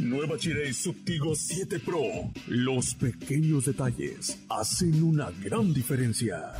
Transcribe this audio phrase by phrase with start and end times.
[0.00, 2.00] Nueva Chirey Subtigo 7 Pro.
[2.48, 6.52] Los pequeños detalles hacen una gran diferencia.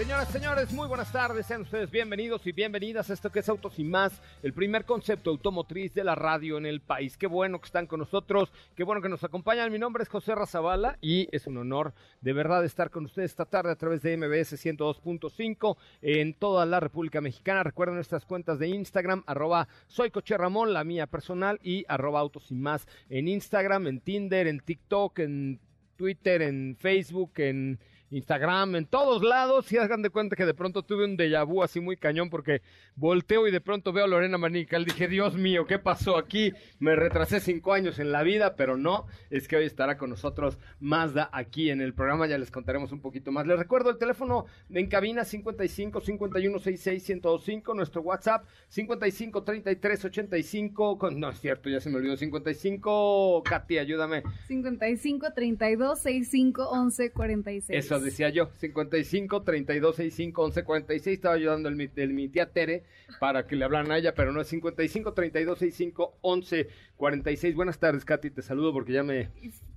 [0.00, 1.44] Señoras, señores, muy buenas tardes.
[1.44, 5.28] Sean ustedes bienvenidos y bienvenidas a esto que es Autos y Más, el primer concepto
[5.28, 7.18] automotriz de la radio en el país.
[7.18, 9.70] Qué bueno que están con nosotros, qué bueno que nos acompañan.
[9.70, 13.44] Mi nombre es José Razabala y es un honor de verdad estar con ustedes esta
[13.44, 17.62] tarde a través de MBS 102.5 en toda la República Mexicana.
[17.62, 22.50] Recuerden nuestras cuentas de Instagram, arroba soy Coche Ramón, la mía personal, y arroba Autos
[22.50, 25.60] y Más en Instagram, en Tinder, en TikTok, en
[25.98, 27.78] Twitter, en Facebook, en
[28.10, 31.62] Instagram, en todos lados, y hagan de cuenta que de pronto tuve un déjà vu
[31.62, 32.60] así muy cañón porque
[32.96, 34.84] volteo y de pronto veo a Lorena Manical.
[34.84, 36.52] Dije, Dios mío, ¿qué pasó aquí?
[36.80, 40.58] Me retrasé cinco años en la vida, pero no, es que hoy estará con nosotros
[40.80, 43.46] Mazda aquí en el programa, ya les contaremos un poquito más.
[43.46, 50.98] Les recuerdo el teléfono en cabina 55 51 66 1025, nuestro WhatsApp 55 33 85,
[50.98, 54.22] con, no es cierto, ya se me olvidó, 55, Katy, ayúdame.
[54.48, 57.84] 55 32 65 11 46.
[57.84, 61.14] Eso decía yo, 55 32 65 11 46.
[61.14, 62.84] Estaba ayudando el, mi, el, mi tía Tere
[63.18, 67.54] para que le hablaran a ella, pero no es 55 32 65 11 46.
[67.54, 69.30] Buenas tardes, Katy, te saludo porque ya me,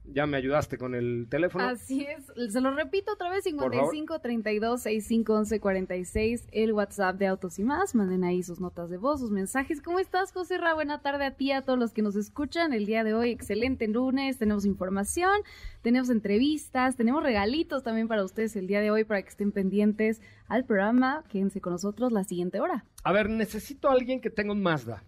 [0.06, 1.66] ya me ayudaste con el teléfono.
[1.66, 7.28] Así es, se lo repito otra vez, 55 32 65 11 46, el WhatsApp de
[7.28, 7.96] Autos y Más.
[7.96, 9.82] Manden ahí sus notas de voz, sus mensajes.
[9.82, 10.74] ¿Cómo estás, José Ra?
[10.74, 13.32] Buena tarde a ti, a todos los que nos escuchan el día de hoy.
[13.32, 15.34] Excelente lunes, tenemos información,
[15.82, 20.22] tenemos entrevistas, tenemos regalitos también para ustedes el día de hoy para que estén pendientes
[20.48, 21.24] al programa.
[21.30, 22.86] Quédense con nosotros la siguiente hora.
[23.04, 25.04] A ver, necesito a alguien que tenga un Mazda.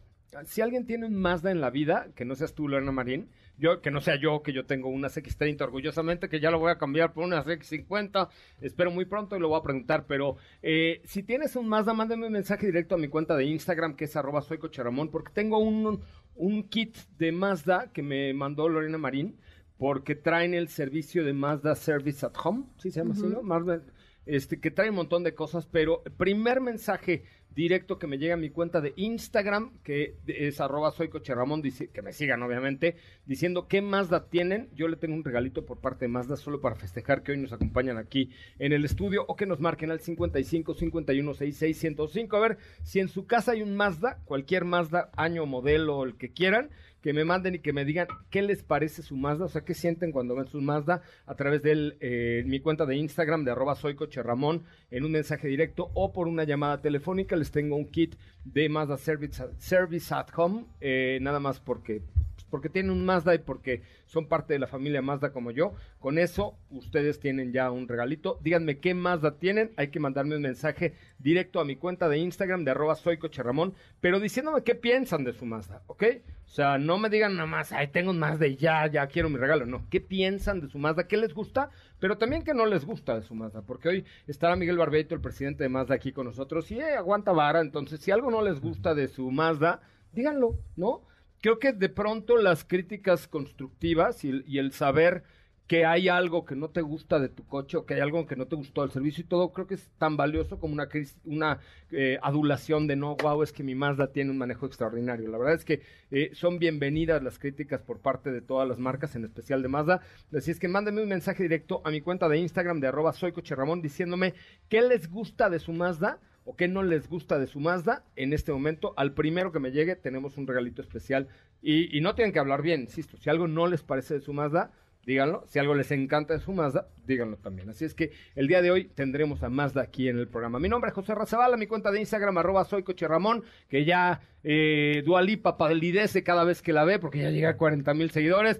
[0.46, 3.82] Si alguien tiene un Mazda en la vida, que no seas tú, Lorena Marín, yo,
[3.82, 6.78] que no sea yo, que yo tengo unas X30 orgullosamente, que ya lo voy a
[6.78, 8.30] cambiar por unas X50,
[8.62, 12.28] espero muy pronto y lo voy a preguntar, pero eh, si tienes un Mazda, mándame
[12.28, 16.02] un mensaje directo a mi cuenta de Instagram, que es arroba soycocheramón, porque tengo un,
[16.36, 19.38] un kit de Mazda que me mandó Lorena Marín,
[19.78, 23.26] porque traen el servicio de Mazda Service at Home, ¿sí se llama uh -huh.
[23.26, 23.44] así, no?
[23.44, 23.82] Mazda,
[24.26, 27.24] este, que trae un montón de cosas, pero primer mensaje
[27.56, 31.88] directo que me llega a mi cuenta de Instagram, que es arroba soy Ramón, dice,
[31.88, 34.70] que me sigan obviamente, diciendo qué Mazda tienen.
[34.76, 37.54] Yo le tengo un regalito por parte de Mazda solo para festejar que hoy nos
[37.54, 42.36] acompañan aquí en el estudio o que nos marquen al 55 51 66 105.
[42.36, 46.34] A ver, si en su casa hay un Mazda, cualquier Mazda, año, modelo, el que
[46.34, 46.70] quieran,
[47.06, 49.76] que me manden y que me digan qué les parece su Mazda, o sea, qué
[49.76, 53.76] sienten cuando ven su Mazda a través de eh, mi cuenta de Instagram de arroba
[53.76, 57.36] soy Ramón en un mensaje directo o por una llamada telefónica.
[57.36, 62.02] Les tengo un kit de Mazda Service, Service at Home, eh, nada más porque
[62.50, 65.74] porque tienen un Mazda y porque son parte de la familia Mazda como yo.
[66.00, 68.40] Con eso, ustedes tienen ya un regalito.
[68.42, 69.72] Díganme qué Mazda tienen.
[69.78, 74.20] Hay que mandarme un mensaje directo a mi cuenta de Instagram de arroba soycocherramón, pero
[74.20, 76.04] diciéndome qué piensan de su Mazda, ¿ok?
[76.46, 79.30] O sea, no me digan nada más, ay, tengo un Mazda y ya, ya quiero
[79.30, 79.66] mi regalo.
[79.66, 81.08] No, ¿qué piensan de su Mazda?
[81.08, 81.70] ¿Qué les gusta?
[82.00, 85.22] Pero también que no les gusta de su Mazda, porque hoy estará Miguel Barbeito, el
[85.22, 87.62] presidente de Mazda, aquí con nosotros y eh, aguanta vara.
[87.62, 89.82] Entonces, si algo no les gusta de su Mazda,
[90.14, 91.02] díganlo, ¿no?
[91.46, 95.24] Creo que de pronto las críticas constructivas y, y, el saber
[95.68, 98.36] que hay algo que no te gusta de tu coche o que hay algo que
[98.36, 100.90] no te gustó del servicio y todo, creo que es tan valioso como una,
[101.24, 101.60] una
[101.92, 105.30] eh, adulación de no, wow, es que mi Mazda tiene un manejo extraordinario.
[105.30, 109.16] La verdad es que eh, son bienvenidas las críticas por parte de todas las marcas,
[109.16, 110.02] en especial de Mazda.
[110.36, 113.84] Así es que mándenme un mensaje directo a mi cuenta de Instagram de arroba soycocherramón
[113.84, 114.34] diciéndome
[114.68, 118.32] qué les gusta de su Mazda o qué no les gusta de su Mazda en
[118.32, 118.94] este momento.
[118.96, 121.28] Al primero que me llegue tenemos un regalito especial
[121.62, 124.72] y, no tienen que hablar bien, insisto, si algo no les parece de su Mazda,
[125.06, 125.44] díganlo.
[125.48, 127.70] Si algo les encanta de su Mazda, díganlo también.
[127.70, 130.60] Así es que el día de hoy tendremos a Mazda aquí en el programa.
[130.60, 134.22] Mi nombre es José Razabala, mi cuenta de Instagram, arroba soy Coche Ramón, que ya
[134.44, 138.60] eh, Dualipa palidece cada vez que la ve porque ya llega a 40 mil seguidores.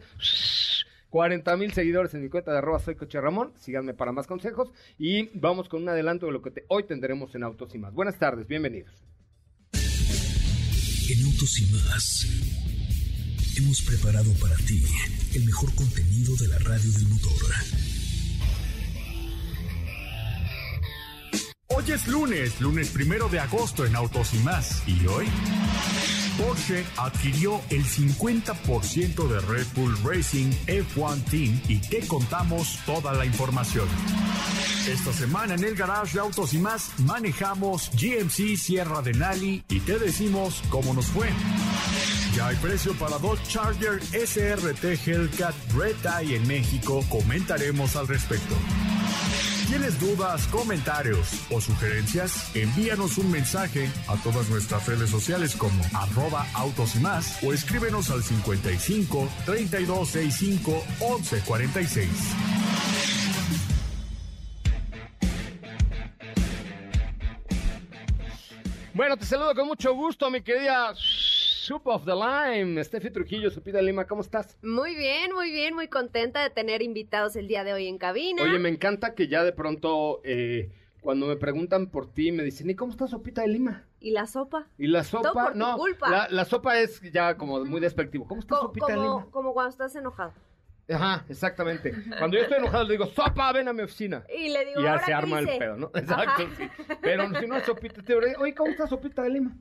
[1.16, 3.54] 40 mil seguidores en mi cuenta de arroba soy Coche Ramón.
[3.58, 4.74] Síganme para más consejos.
[4.98, 7.94] Y vamos con un adelanto de lo que te, hoy tendremos en Autos y Más.
[7.94, 8.92] Buenas tardes, bienvenidos.
[9.72, 12.28] En Autos y Más
[13.58, 14.84] hemos preparado para ti
[15.36, 17.32] el mejor contenido de la radio del motor.
[21.68, 24.84] Hoy es lunes, lunes primero de agosto en Autos y Más.
[24.86, 25.28] ¿Y hoy?
[26.38, 33.26] Porsche adquirió el 50% de Red Bull Racing F1 Team y te contamos toda la
[33.26, 33.88] información.
[34.88, 39.80] Esta semana en el garage de autos y más manejamos GMC Sierra de Nali y
[39.80, 41.28] te decimos cómo nos fue.
[42.36, 47.04] Ya hay precio para dos Charger SRT Hellcat Red Eye en México.
[47.10, 48.56] Comentaremos al respecto.
[49.68, 52.56] ¿Tienes dudas, comentarios o sugerencias?
[52.56, 58.12] Envíanos un mensaje a todas nuestras redes sociales como arroba autos y más o escríbenos
[58.12, 62.10] al 55 3265 1146.
[68.94, 70.94] Bueno, te saludo con mucho gusto, mi querida
[71.66, 72.84] Soup of the Lime.
[72.84, 74.56] Steffi Trujillo, Supida Lima, ¿cómo estás?
[74.62, 78.44] Muy bien, muy bien, muy contenta de tener invitados el día de hoy en cabina.
[78.44, 80.70] Oye, me encanta que ya de pronto, eh,
[81.02, 83.84] cuando me preguntan por ti, me dicen, ¿y cómo está Sopita de Lima?
[84.00, 84.68] ¿Y la sopa?
[84.78, 86.08] Y la sopa, Todo por tu no, culpa.
[86.12, 88.28] La, la sopa es ya como muy despectivo.
[88.28, 89.26] ¿Cómo está Co- Sopita de Lima?
[89.32, 90.34] como, cuando estás enojado.
[90.88, 91.96] Ajá, exactamente.
[92.20, 94.24] Cuando yo estoy enojado le digo, sopa, ven a mi oficina.
[94.38, 95.90] Y le digo, Y ya ¿ahora se qué arma el pedo, ¿no?
[95.96, 96.70] Exacto, sí.
[97.02, 99.58] Pero si no es sopita, te digo, oye, ¿cómo está Sopita de Lima?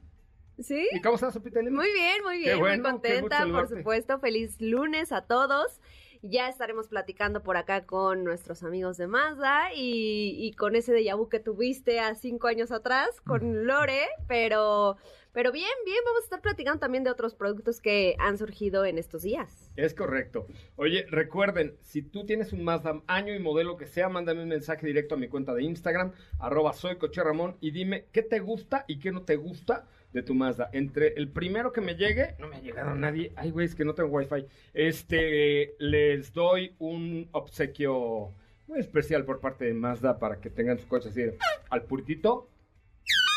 [0.59, 0.89] ¿Sí?
[0.93, 1.83] ¿Y cómo está Sopita de Lima?
[1.83, 4.19] Muy bien, muy bien, bueno, muy contenta, por supuesto.
[4.19, 5.81] Feliz lunes a todos.
[6.27, 11.17] Ya estaremos platicando por acá con nuestros amigos de Mazda y, y con ese déjà
[11.17, 14.97] vu que tuviste a cinco años atrás con Lore, pero,
[15.33, 18.97] pero bien, bien, vamos a estar platicando también de otros productos que han surgido en
[18.97, 19.71] estos días.
[19.77, 20.47] Es correcto.
[20.77, 24.87] Oye, recuerden, si tú tienes un Mazda año y modelo que sea, mándame un mensaje
[24.87, 28.87] directo a mi cuenta de Instagram, arroba soy Coche Ramón, y dime qué te gusta
[28.89, 30.71] y qué no te gusta de tu Mazda.
[30.73, 33.85] Entre el primero que me llegue, no me ha llegado nadie, ay güey, es que
[33.85, 38.31] no tengo wifi, este, les doy un obsequio
[38.69, 41.25] muy especial por parte de Mazda para que tengan su coche así,
[41.69, 42.49] al puritito,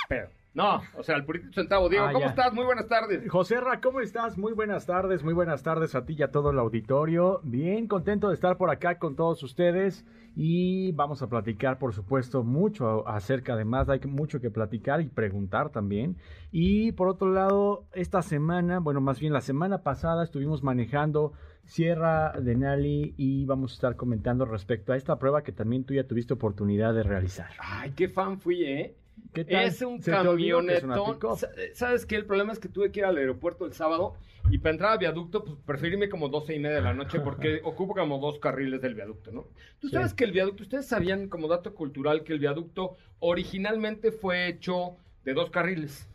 [0.08, 1.88] pero, no, o sea, al puritito centavo.
[1.88, 2.30] Diego, Ah, ¿cómo ya.
[2.32, 2.52] estás?
[2.52, 3.30] Muy buenas tardes.
[3.30, 4.40] José Ra, ¿cómo estás?
[4.40, 7.40] Muy buenas tardes, muy buenas tardes a ti y a todo el auditorio.
[7.44, 10.04] Bien contento de estar por acá con todos ustedes
[10.36, 13.94] y vamos a platicar, por supuesto, mucho acerca de Mazda.
[13.94, 16.18] Hay mucho que platicar y preguntar también.
[16.52, 21.34] Y por otro lado, esta semana, bueno, más bien la semana pasada estuvimos manejando
[21.66, 25.94] Sierra de Nali y vamos a estar comentando respecto a esta prueba que también tú
[25.94, 27.50] ya tuviste oportunidad de realizar.
[27.60, 28.96] Ay, qué fan fui, ¿eh?
[29.34, 29.66] ¿Qué tal?
[29.66, 31.38] Es un ¿Se te olvidó que es camionetón.
[31.38, 32.16] Sa- ¿Sabes qué?
[32.16, 34.16] El problema es que tuve que ir al aeropuerto el sábado
[34.50, 37.20] y para entrar al viaducto, pues preferí irme como 12 y media de la noche
[37.20, 39.48] porque ocupo como dos carriles del viaducto, ¿no?
[39.80, 39.94] Tú Sí.
[39.96, 44.96] sabes que el viaducto, ustedes sabían como dato cultural que el viaducto originalmente fue hecho
[45.26, 46.08] de dos carriles.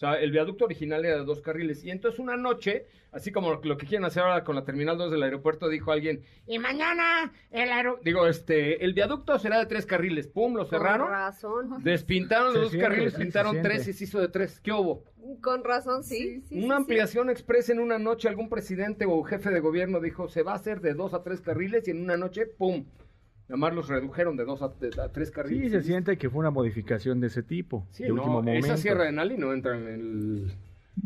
[0.00, 1.84] O sea, el viaducto original era de dos carriles.
[1.84, 5.10] Y entonces una noche, así como lo que quieren hacer ahora con la Terminal 2
[5.10, 8.04] del aeropuerto, dijo alguien, y mañana el aeropuerto...
[8.06, 10.26] Digo, este, el viaducto será de tres carriles.
[10.26, 11.08] Pum, lo cerraron.
[11.08, 11.68] Con razón.
[11.84, 14.58] Despintaron los dos siente, carriles, pintaron tres y se hizo de tres.
[14.60, 15.04] ¿Qué hubo?
[15.42, 16.16] Con razón, sí.
[16.16, 16.80] sí, sí, Una sí.
[16.80, 18.26] ampliación express en una noche.
[18.26, 21.42] Algún presidente o jefe de gobierno dijo, se va a hacer de dos a tres
[21.42, 22.86] carriles y en una noche, ¡pum!
[23.50, 25.64] Nada más los redujeron de dos a, de- a tres carriles.
[25.64, 28.64] Sí, se siente que fue una modificación de ese tipo, Sí, de no, último momento.
[28.64, 30.52] esa sierra de Nali no entra en el,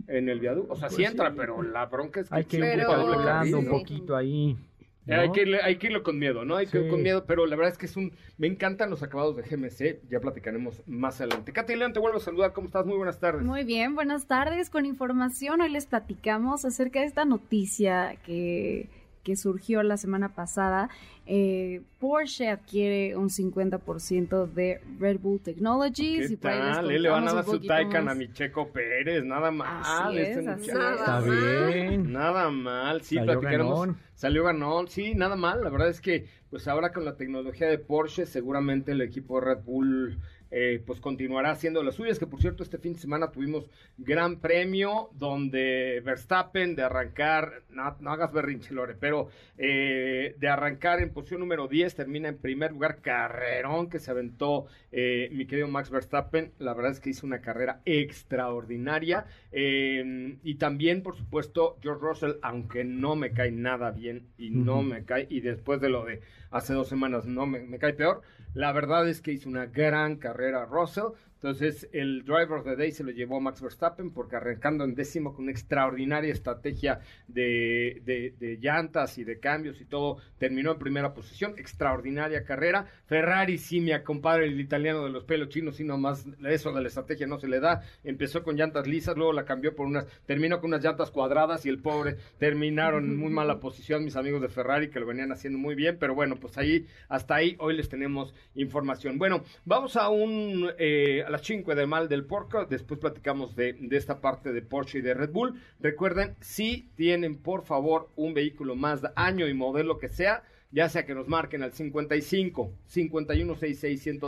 [0.09, 0.75] en el viaducto.
[0.75, 1.37] O sea, sí Pues entra, sí.
[1.39, 2.35] pero la bronca es que...
[2.35, 3.71] Hay que ir Pero- un ¿no?
[3.71, 4.59] poquito ahí.
[5.07, 5.21] Eh, ¿no?
[5.23, 6.57] Hay, que irle- hay que irlo con miedo, ¿no?
[6.57, 8.13] Hay que ir con miedo, pero la verdad es que es un...
[8.37, 11.53] Me encantan los acabados de GMC, ya platicaremos más adelante.
[11.53, 12.85] Katy León, te vuelvo a saludar, ¿cómo estás?
[12.85, 13.43] Muy buenas tardes.
[13.43, 14.69] Muy bien, buenas tardes.
[14.69, 18.89] Con información, hoy les platicamos acerca de esta noticia que,
[19.25, 20.91] que surgió la semana pasada.
[21.27, 26.29] Eh, Porsche adquiere un 50% de Red Bull Technologies.
[26.29, 27.03] ¿Qué y por ahí les tal?
[27.03, 28.15] Le van a dar su Taycan más.
[28.15, 29.81] a mi Checo Pérez, nada mal.
[29.83, 30.91] Así este es, así muchacho.
[30.93, 31.01] es.
[31.01, 32.13] Está bien.
[32.13, 33.81] Nada mal, sí, Salió platicaremos.
[33.81, 33.97] ganón.
[34.15, 35.65] Salió ganón, sí, nada mal.
[35.65, 39.65] La verdad es que, pues ahora con la tecnología de Porsche, seguramente el equipo Red
[39.65, 40.19] Bull,
[40.57, 42.21] eh, pues continuará haciendo las suyas.
[42.21, 43.69] Que por cierto, este fin de semana tuvimos
[43.99, 51.01] gran premio donde Verstappen de arrancar, no, no hagas berrinche, Lore, pero eh, de arrancar
[51.01, 55.67] en posición número 10, termina en primer lugar, carrerón que se aventó eh, mi querido
[55.67, 56.53] Max Verstappen.
[56.59, 59.27] La verdad es que hizo una carrera extraordinaria.
[59.51, 64.83] Eh, y también, por supuesto, George Russell, aunque no me cae nada bien y no
[64.83, 66.21] me cae, y después de lo de
[66.51, 68.23] hace dos semanas no me, me cae peor,
[68.55, 71.13] la verdad es que hizo una gran carrera Russell.
[71.45, 75.35] Entonces, el driver of the day se lo llevó Max Verstappen porque arrancando en décimo
[75.35, 80.79] con una extraordinaria estrategia de, de- de llantas y de cambios y todo, terminó en
[80.79, 81.55] primera posición.
[81.59, 82.87] Extraordinaria carrera.
[83.05, 86.89] Ferrari, sí, mi compadre, el italiano de los pelos chinos, sí, nomás eso de la
[86.89, 87.83] estrategia no se le da.
[88.05, 91.69] Empezó con llantas lisas, luego la cambió por unas, terminó con unas llantas cuadradas y
[91.69, 95.59] el pobre terminaron en muy mala posición mis amigos de Ferrari que lo venían haciendo
[95.59, 99.19] muy bien, pero bueno, pues ahí, hasta ahí, hoy les tenemos información.
[99.19, 102.65] Bueno, vamos a un, eh, a las 5 de mal del porco.
[102.65, 105.61] Después platicamos de, de, esta parte de Porsche y de Red Bull.
[105.81, 111.05] Recuerden, si tienen por favor un vehículo más año y modelo que sea, ya sea
[111.05, 114.21] que nos marquen al 55 5166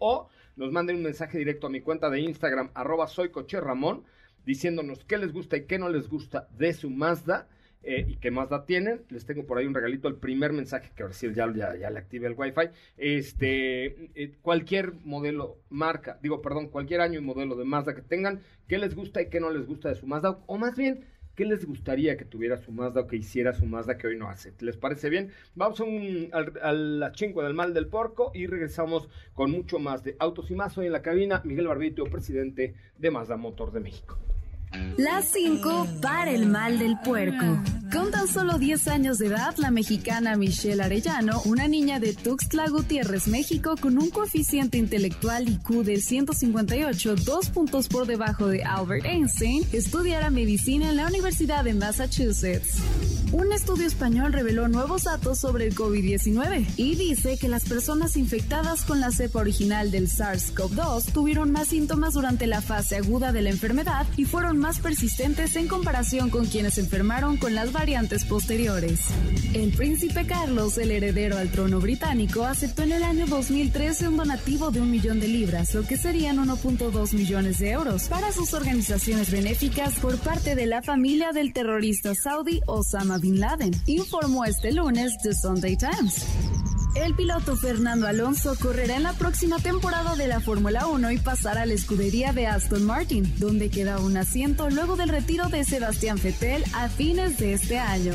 [0.00, 4.02] o nos manden un mensaje directo a mi cuenta de Instagram, arroba soy Ramón,
[4.44, 7.46] diciéndonos qué les gusta y qué no les gusta de su Mazda.
[7.82, 9.02] Eh, y qué Mazda tienen.
[9.08, 11.98] Les tengo por ahí un regalito, el primer mensaje que ahora sí ya, ya, le
[11.98, 12.70] active el Wi-Fi.
[12.96, 18.40] Este, eh, cualquier modelo, marca, digo, perdón, cualquier año y modelo de Mazda que tengan,
[18.68, 21.06] qué les gusta y qué no les gusta de su Mazda, o más bien,
[21.40, 24.28] ¿Qué les gustaría que tuviera su Mazda o que hiciera su Mazda que hoy no
[24.28, 24.52] hace?
[24.60, 25.30] ¿Les parece bien?
[25.54, 30.04] Vamos a, un, a, la chingua del mal del porco y regresamos con mucho más
[30.04, 30.76] de Autos y Más.
[30.76, 34.18] Hoy en la cabina, Miguel Barbito, presidente de Mazda Motor de México.
[34.96, 37.60] Las 5 para el mal del puerco.
[37.92, 42.68] Con tan solo 10 años de edad, la mexicana Michelle Arellano, una niña de Tuxtla
[42.68, 49.06] Gutiérrez, México, con un coeficiente intelectual IQ de 158, dos puntos por debajo de Albert
[49.06, 52.76] Einstein, estudiará medicina en la Universidad de Massachusetts.
[53.32, 58.84] Un estudio español reveló nuevos datos sobre el COVID-19 y dice que las personas infectadas
[58.84, 63.50] con la cepa original del SARS-CoV-2 tuvieron más síntomas durante la fase aguda de la
[63.50, 69.00] enfermedad y fueron más persistentes en comparación con quienes enfermaron con las variantes posteriores.
[69.54, 74.70] El príncipe Carlos, el heredero al trono británico, aceptó en el año 2013 un donativo
[74.70, 79.30] de un millón de libras, lo que serían 1.2 millones de euros, para sus organizaciones
[79.30, 85.16] benéficas por parte de la familia del terrorista saudí Osama Bin Laden, informó este lunes
[85.22, 86.59] The Sunday Times.
[86.94, 91.62] El piloto Fernando Alonso correrá en la próxima temporada de la Fórmula 1 y pasará
[91.62, 96.18] a la escudería de Aston Martin, donde queda un asiento luego del retiro de Sebastián
[96.20, 98.12] Vettel a fines de este año.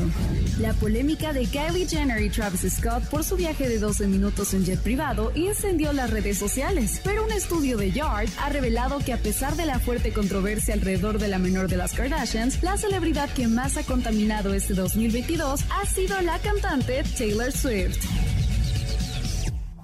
[0.60, 4.66] La polémica de Kylie Jenner y Travis Scott por su viaje de 12 minutos en
[4.66, 9.18] jet privado incendió las redes sociales, pero un estudio de Yard ha revelado que a
[9.18, 13.48] pesar de la fuerte controversia alrededor de la menor de las Kardashians, la celebridad que
[13.48, 18.25] más ha contaminado este 2022 ha sido la cantante Taylor Swift.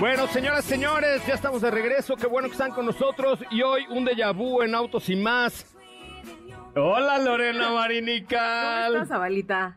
[0.00, 2.14] Bueno, señoras, señores, ya estamos de regreso.
[2.14, 3.40] Qué bueno que están con nosotros.
[3.50, 5.74] Y hoy un déjà vu en Autos y más.
[6.76, 9.06] Hola, Lorena Marinical.
[9.08, 9.74] ¿Cómo estás?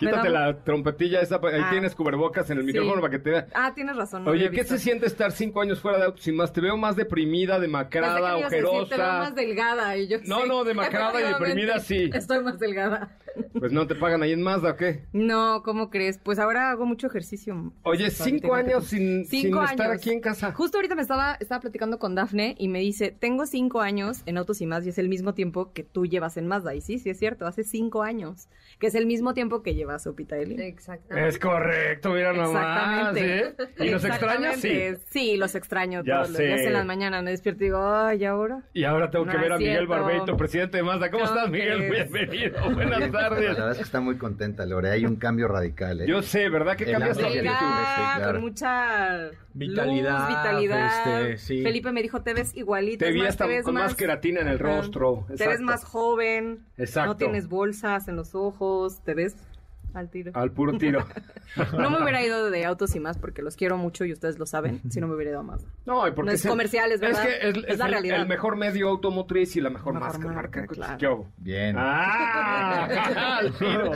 [0.00, 1.68] Quítate la trompetilla esa, ahí ah.
[1.70, 3.46] tienes cubrebocas en el micrófono para que te vea.
[3.52, 4.26] Ah, tienes razón.
[4.26, 6.54] Oye, ¿qué se siente estar cinco años fuera de autos y más?
[6.54, 8.88] Te veo más deprimida, demacrada, ojerosa.
[8.88, 12.08] te veo más delgada y yo No, no, demacrada y deprimida sí.
[12.14, 13.10] Estoy más delgada.
[13.58, 15.04] Pues no te pagan ahí en Mazda, ¿o qué?
[15.12, 16.18] No, ¿cómo crees?
[16.18, 17.72] Pues ahora hago mucho ejercicio.
[17.82, 20.52] Oye, cinco años sin, estar aquí en casa.
[20.52, 24.38] Justo ahorita me estaba, estaba platicando con Dafne y me dice, tengo cinco años en
[24.38, 26.74] Autos y Más y es el mismo tiempo que tú llevas en Mazda.
[26.74, 28.48] Y sí, sí es cierto, hace cinco años.
[28.78, 30.60] Que es el mismo tiempo que llevas Opitaeli.
[30.62, 31.28] Exactamente.
[31.28, 33.16] Es correcto, mira nomás.
[33.16, 33.54] ¿eh?
[33.78, 34.56] ¿Y los extraños?
[34.56, 34.94] Sí.
[35.08, 37.22] Sí, los extraño ya todos los días en las mañanas.
[37.22, 38.62] Me despierto y digo, ay, ¿y ahora?
[38.72, 41.10] Y ahora tengo que ver a Miguel Barbeito, presidente de Mazda.
[41.10, 41.90] ¿Cómo estás, Miguel?
[41.90, 42.58] Bienvenido.
[42.72, 43.19] Buenas tardes.
[43.20, 44.90] La verdad es que está muy contenta, Lore.
[44.90, 46.00] Hay un cambio radical.
[46.00, 46.06] ¿eh?
[46.06, 46.76] Yo sé, ¿verdad?
[46.76, 50.28] ¿Qué cambias la sí, Con mucha vitalidad.
[50.28, 51.30] vitalidad.
[51.30, 53.04] Este, Felipe me dijo, te ves igualito.
[53.04, 55.26] Te vi hasta con más, queratina en el rostro.
[55.36, 56.66] Te ves más joven.
[56.76, 57.12] Exacto.
[57.12, 59.02] No tienes bolsas en los ojos.
[59.04, 59.36] Te ves
[59.94, 60.32] al tiro.
[60.34, 61.04] Al puro tiro.
[61.78, 64.46] no me hubiera ido de autos y más porque los quiero mucho y ustedes lo
[64.46, 65.66] saben, si no me hubiera ido más.
[65.86, 67.28] No, y porque no es comercial, es verdad.
[67.28, 68.22] Es que es, la el, realidad.
[68.22, 70.66] el mejor medio automotriz y la mejor, mejor marca.
[70.98, 71.28] ¿Qué hago?
[71.38, 71.76] Bien.
[71.78, 73.38] ¡Ah!
[73.38, 73.92] al tiro.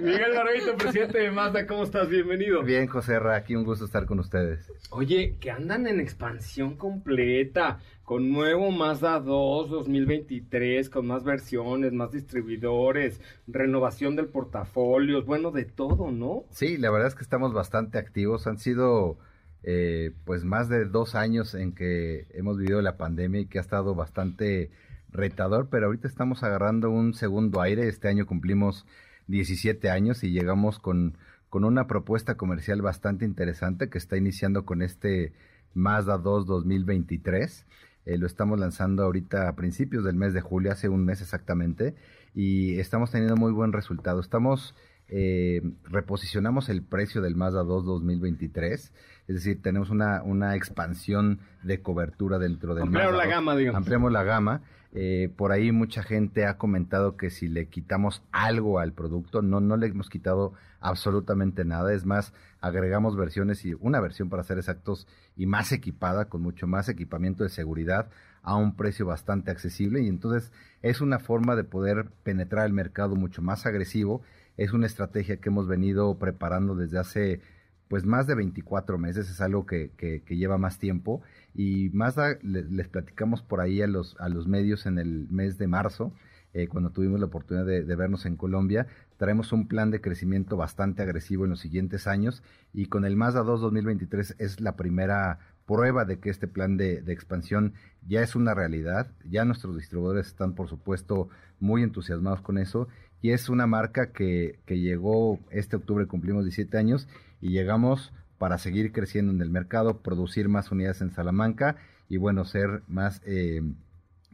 [0.00, 2.08] Miguel Barbito, presidente de Mazda, ¿cómo estás?
[2.08, 2.62] Bienvenido.
[2.62, 4.70] Bien, José Ra, aquí un gusto estar con ustedes.
[4.90, 7.78] Oye, que andan en expansión completa
[8.08, 15.66] con nuevo Mazda 2 2023, con más versiones, más distribuidores, renovación del portafolio, bueno, de
[15.66, 16.44] todo, ¿no?
[16.48, 18.46] Sí, la verdad es que estamos bastante activos.
[18.46, 19.18] Han sido
[19.62, 23.60] eh, pues más de dos años en que hemos vivido la pandemia y que ha
[23.60, 24.70] estado bastante
[25.10, 27.88] retador, pero ahorita estamos agarrando un segundo aire.
[27.88, 28.86] Este año cumplimos
[29.26, 31.18] 17 años y llegamos con,
[31.50, 35.34] con una propuesta comercial bastante interesante que está iniciando con este
[35.74, 37.66] Mazda 2 2023
[38.08, 41.94] eh, lo estamos lanzando ahorita a principios del mes de julio, hace un mes exactamente,
[42.34, 44.20] y estamos teniendo muy buen resultado.
[44.20, 44.74] Estamos
[45.10, 48.92] eh, reposicionamos el precio del Mazda 2 2023.
[49.28, 53.34] Es decir, tenemos una, una expansión de cobertura dentro del Ampliamos Mazda la 2.
[53.34, 53.76] gama, digamos.
[53.76, 54.62] Ampliamos la gama.
[54.92, 59.60] Eh, por ahí mucha gente ha comentado que si le quitamos algo al producto, no,
[59.60, 61.92] no le hemos quitado absolutamente nada.
[61.92, 66.66] Es más, agregamos versiones y una versión para ser exactos y más equipada, con mucho
[66.66, 68.08] más equipamiento de seguridad
[68.42, 70.02] a un precio bastante accesible.
[70.02, 70.52] Y entonces
[70.82, 74.22] es una forma de poder penetrar el mercado mucho más agresivo.
[74.56, 77.40] Es una estrategia que hemos venido preparando desde hace
[77.88, 79.90] pues más de 24 meses, es algo que,
[80.28, 81.22] lleva más tiempo.
[81.54, 85.26] Y más a- le- les platicamos por ahí a los, a los medios en el
[85.30, 86.12] mes de marzo,
[86.54, 88.86] eh, cuando tuvimos la oportunidad de, de vernos en Colombia,
[89.18, 92.42] traemos un plan de crecimiento bastante agresivo en los siguientes años
[92.72, 97.02] y con el Mazda 2 2023 es la primera prueba de que este plan de,
[97.02, 97.74] de expansión
[98.06, 101.28] ya es una realidad, ya nuestros distribuidores están por supuesto
[101.60, 102.88] muy entusiasmados con eso
[103.20, 107.08] y es una marca que, que llegó este octubre, cumplimos 17 años
[107.40, 111.76] y llegamos para seguir creciendo en el mercado, producir más unidades en Salamanca
[112.08, 113.62] y bueno, ser más, eh,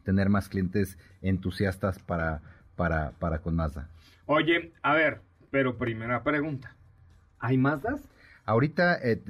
[0.03, 2.41] tener más clientes entusiastas para,
[2.75, 3.89] para, para con Mazda.
[4.27, 5.21] Oye, a ver,
[5.51, 6.75] pero primera pregunta.
[7.39, 8.01] ¿Hay Mazdas?
[8.45, 9.21] Ahorita eh,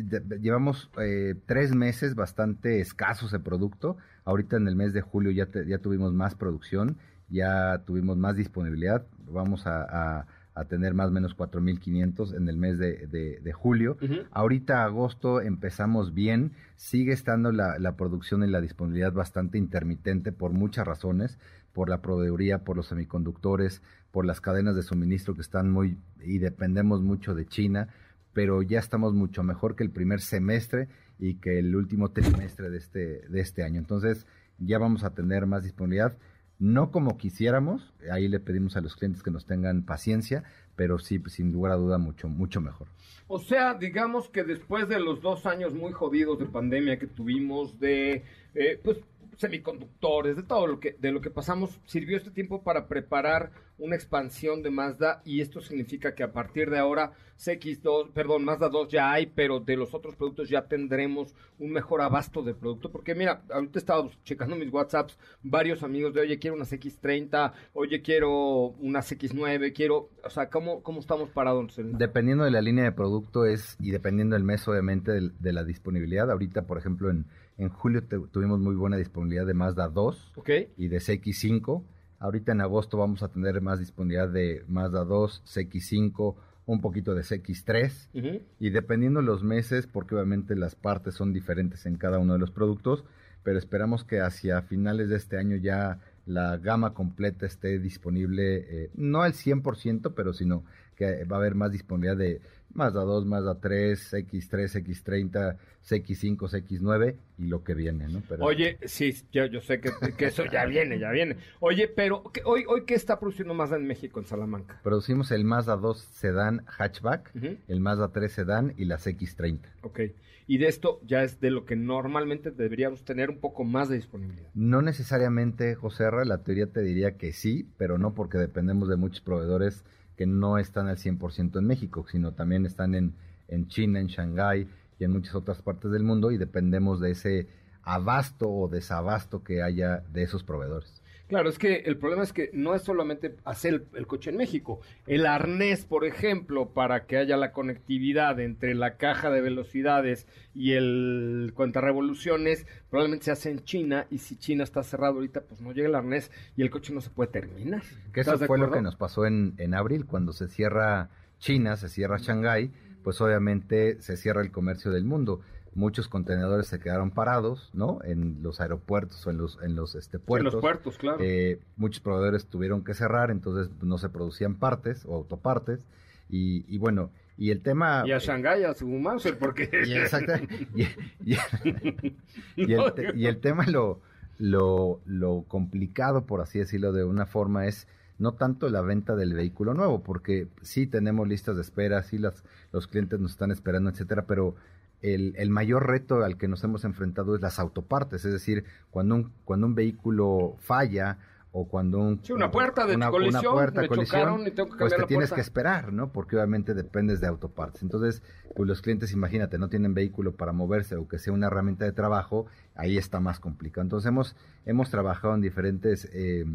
[0.42, 3.98] llevamos eh, tres meses bastante escasos de producto.
[4.26, 6.98] Ahorita en el mes de julio ya, te- ya tuvimos más producción,
[7.30, 9.06] ya tuvimos más disponibilidad.
[9.30, 9.84] Vamos a,
[10.20, 13.98] a- a tener más o menos 4.500 en el mes de, de- de julio.
[14.32, 20.52] Ahorita agosto empezamos bien, sigue estando la, la producción y la disponibilidad bastante intermitente por
[20.52, 21.38] muchas razones,
[21.74, 23.82] por la proveeduría, por los semiconductores,
[24.12, 27.90] por las cadenas de suministro que están muy y dependemos mucho de China,
[28.34, 30.88] pero ya estamos mucho mejor que el primer semestre
[31.20, 33.80] y que el último trimestre de este, de este año.
[33.80, 34.26] Entonces
[34.58, 36.18] ya vamos a tener más disponibilidad,
[36.66, 40.44] no como quisiéramos, ahí le pedimos a los clientes que nos tengan paciencia,
[40.76, 42.88] pero sí, sin lugar a duda, mucho, mucho mejor.
[43.28, 47.80] O sea, digamos que después de los dos años muy jodidos de pandemia que tuvimos,
[47.80, 48.24] de
[48.56, 48.98] eh, pues
[49.38, 53.96] semiconductores, de todo lo que de lo que pasamos, sirvió este tiempo para preparar una
[53.96, 58.88] expansión de Mazda y esto significa que a partir de ahora CX2, perdón, Mazda 2
[58.88, 63.14] ya hay, pero de los otros productos ya tendremos un mejor abasto de producto, porque
[63.16, 68.02] mira, ahorita he estado checando mis WhatsApps, varios amigos de, oye, quiero una CX30, oye,
[68.02, 71.78] quiero una CX9, quiero, o sea, ¿cómo, cómo estamos parados?
[71.78, 75.52] en- Dependiendo de la línea de producto es y dependiendo del mes obviamente del- de,
[75.52, 76.32] la disponibilidad.
[76.32, 77.26] Ahorita, por ejemplo, en,
[77.58, 80.50] en julio te- tuvimos muy buena disponibilidad de Mazda 2 ¿Ok?
[80.78, 81.84] y de CX5.
[82.20, 87.22] Ahorita en agosto vamos a tener más disponibilidad de Mazda 2, CX5, un poquito de
[87.22, 88.42] CX3 Ujú.
[88.60, 92.52] y dependiendo los meses, porque obviamente las partes son diferentes en cada uno de los
[92.52, 93.04] productos,
[93.44, 98.90] pero esperamos que hacia finales de este año ya la gama completa esté disponible, eh,
[98.96, 100.64] no al 100%, pero sino
[100.96, 102.42] que va a haber más disponibilidad de
[102.74, 105.56] Mazda 2, Mazda 3, X3, X30,
[105.88, 108.22] CX5, CX9 y lo que viene, ¿no?
[108.28, 111.38] Pero- Oye, sí, yo, yo sé que, que eso ya viene, ya viene.
[111.62, 114.80] Oye, pero ¿qué- hoy, hoy ¿qué está produciendo Mazda en México, en Salamanca?
[114.84, 117.58] Producimos el Mazda 2 Sedan Hatchback, Ujú.
[117.68, 119.60] el Mazda 3 Sedan y la CX30.
[119.84, 120.00] Ok.
[120.48, 123.96] Y de esto ya es de lo que normalmente deberíamos tener un poco más de
[123.96, 124.50] disponibilidad.
[124.54, 128.96] No necesariamente, José R., la teoría te diría que sí, pero no porque dependemos de
[128.96, 129.84] muchos proveedores
[130.16, 133.16] que no están al 100% en México, sino también están en,
[133.48, 134.68] en China, en Shanghái
[135.00, 137.48] y en muchas otras partes del mundo y dependemos de ese
[137.84, 141.02] abasto o desabasto que haya de esos proveedores.
[141.28, 144.38] Claro, es que el problema es que no es solamente hacer el, el coche en
[144.38, 144.80] México.
[145.08, 150.74] El arnés, por ejemplo, para que haya la conectividad entre la caja de velocidades y
[150.74, 155.72] el revoluciones, probablemente se hace en China y si China está cerrado ahorita, pues no
[155.72, 157.82] llega el arnés y el coche no se puede terminar.
[158.14, 161.10] Que eso ¿Estás de fue lo que nos pasó en, en abril, cuando se cierra
[161.40, 162.72] China, se cierra Shanghái,
[163.04, 165.42] pues obviamente se cierra el comercio del mundo.
[165.76, 168.00] Muchos contenedores se quedaron parados, ¿no?
[168.04, 170.54] En los aeropuertos o en los, en los este, En puertos.
[170.54, 171.18] los puertos, claro.
[171.22, 175.82] Eh, muchos proveedores tuvieron que cerrar, entonces no se producían partes o autopartes.
[176.30, 178.04] Y, y bueno, y el tema...
[178.08, 179.70] y a Shanghái, a su Mauser, porque...
[179.86, 180.42] Y, exacta-
[180.74, 180.88] y-
[181.24, 181.36] y-
[182.56, 184.00] y el, te- y el tema, lo,
[184.40, 189.34] lo, lo complicado, por así decirlo de una forma, es no tanto la venta del
[189.34, 193.90] vehículo nuevo, porque sí tenemos listas de espera, sí las, los clientes nos están esperando,
[193.90, 194.56] etcétera, pero
[195.02, 199.16] el, el mayor reto al que nos hemos enfrentado es las autopartes, es decir, cuando
[199.16, 201.18] un, cuando un vehículo falla
[201.58, 204.70] o cuando un, Sí, una puerta de una, colisión, una puerta, me colisión, y tengo
[204.72, 205.36] que pues te la tienes puerta.
[205.36, 206.12] que esperar, ¿no?
[206.12, 207.82] Porque obviamente dependes de autopartes.
[207.82, 208.22] Entonces,
[208.56, 211.94] pues los clientes, imagínate, no tienen vehículo para moverse o que sea una herramienta de
[211.94, 213.84] trabajo, ahí está más complicado.
[213.84, 216.46] Entonces, hemos, hemos trabajado en diferentes eh,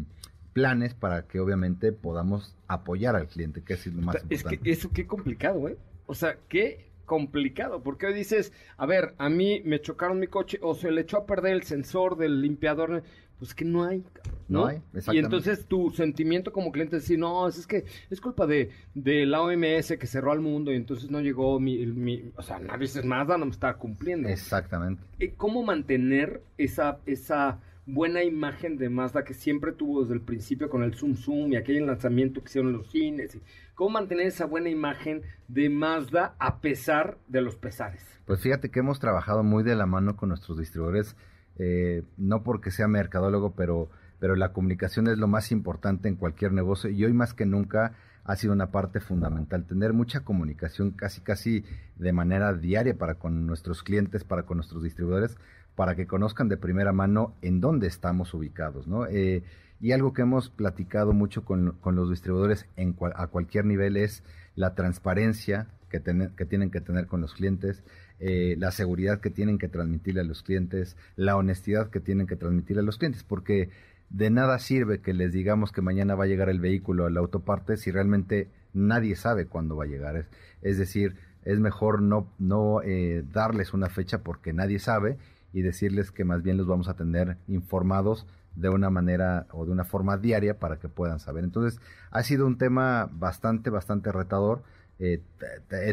[0.53, 4.59] planes para que obviamente podamos apoyar al cliente, que es lo más Es importante.
[4.59, 5.79] que eso qué complicado, ¿eh?
[6.05, 10.59] O sea, qué complicado, porque hoy dices, a ver, a mí me chocaron mi coche
[10.61, 13.03] o se le echó a perder el sensor del limpiador,
[13.37, 14.05] pues que no hay,
[14.47, 14.61] ¿no?
[14.61, 18.47] No hay, y entonces tu sentimiento como cliente es decir, no, es que es culpa
[18.47, 22.59] de, de la OMS que cerró al mundo y entonces no llegó mi, o sea,
[22.59, 24.29] nadie es más, no me está cumpliendo.
[24.29, 25.03] Exactamente.
[25.19, 27.59] Eh, ¿Cómo mantener esa, esa
[27.91, 31.57] buena imagen de Mazda que siempre tuvo desde el principio con el Zoom Zoom y
[31.57, 33.37] aquel lanzamiento que hicieron los cines?
[33.75, 38.03] ¿Cómo mantener esa buena imagen de Mazda a pesar de los pesares?
[38.25, 41.17] Pues fíjate que hemos trabajado muy de la mano con nuestros distribuidores,
[41.57, 46.53] eh, no porque sea mercadólogo, pero, pero la comunicación es lo más importante en cualquier
[46.53, 51.21] negocio y hoy más que nunca ha sido una parte fundamental, tener mucha comunicación casi
[51.21, 55.37] casi de manera diaria para con nuestros clientes, para con nuestros distribuidores,
[55.75, 59.05] para que conozcan de primera mano en dónde estamos ubicados, ¿no?
[59.07, 59.43] Eh,
[59.79, 62.67] y algo que hemos platicado mucho con, con los distribuidores
[63.15, 64.23] a cualquier nivel es
[64.55, 65.99] la transparencia que,
[66.45, 67.83] tienen que tener con los clientes,
[68.19, 72.35] eh, la seguridad que tienen que transmitirle a los clientes, la honestidad que tienen que
[72.35, 73.69] transmitirle a los clientes, porque
[74.09, 77.19] de nada sirve que les digamos que mañana va a llegar el vehículo a la
[77.19, 80.15] autoparte si realmente nadie sabe cuándo va a llegar.
[80.15, 80.27] Es,
[80.61, 85.17] es decir, es mejor no, no eh, darles una fecha porque nadie sabe
[85.53, 89.71] y decirles que más bien los vamos a tener informados de una manera o de
[89.71, 91.43] una forma diaria para que puedan saber.
[91.43, 94.63] Entonces, ha sido un tema bastante, bastante retador.
[94.99, 95.21] Eh,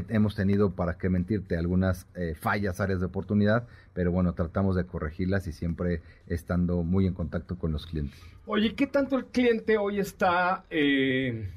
[0.08, 4.84] hemos tenido, para qué mentirte, algunas eh, fallas, áreas de oportunidad, pero bueno, tratamos de
[4.84, 8.20] corregirlas y siempre estando muy en contacto con los clientes.
[8.44, 11.48] Oye, ¿qué tanto el cliente hoy está eh,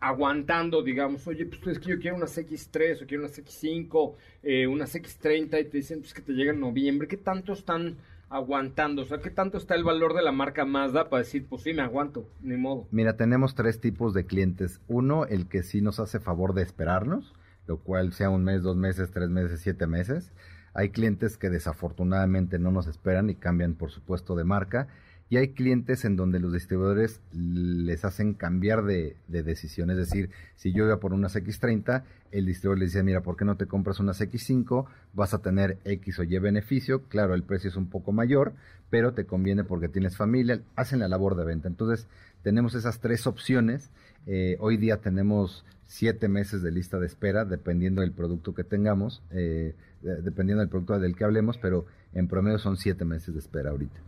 [0.00, 1.26] aguantando, digamos?
[1.26, 5.60] Oye, pues es que yo quiero unas X3 o quiero unas X5, eh, unas X30
[5.60, 7.08] y te dicen pues, que te llega en noviembre.
[7.08, 7.96] ¿Qué tanto están
[8.30, 9.02] aguantando?
[9.02, 11.72] O sea, ¿qué tanto está el valor de la marca Mazda para decir, pues sí,
[11.72, 12.86] me aguanto, ni modo?
[12.90, 14.80] Mira, tenemos tres tipos de clientes.
[14.86, 17.34] Uno, el que sí nos hace favor de esperarnos,
[17.66, 20.32] lo cual sea un mes, dos meses, tres meses, siete meses.
[20.74, 24.86] Hay clientes que desafortunadamente no nos esperan y cambian, por supuesto, de marca.
[25.30, 29.90] Y hay clientes en donde los distribuidores les hacen cambiar de, de decisión.
[29.90, 33.44] Es decir, si yo iba por unas X30, el distribuidor le dice, mira, ¿por qué
[33.44, 34.86] no te compras unas X5?
[35.12, 37.02] Vas a tener X o Y beneficio.
[37.08, 38.54] Claro, el precio es un poco mayor,
[38.88, 40.62] pero te conviene porque tienes familia.
[40.76, 41.68] Hacen la labor de venta.
[41.68, 42.06] Entonces,
[42.42, 43.90] tenemos esas tres opciones.
[44.26, 49.22] Eh, hoy día tenemos siete meses de lista de espera, dependiendo del producto que tengamos,
[49.30, 53.40] eh, de- dependiendo del producto del que hablemos, pero en promedio son siete meses de
[53.40, 54.00] espera ahorita.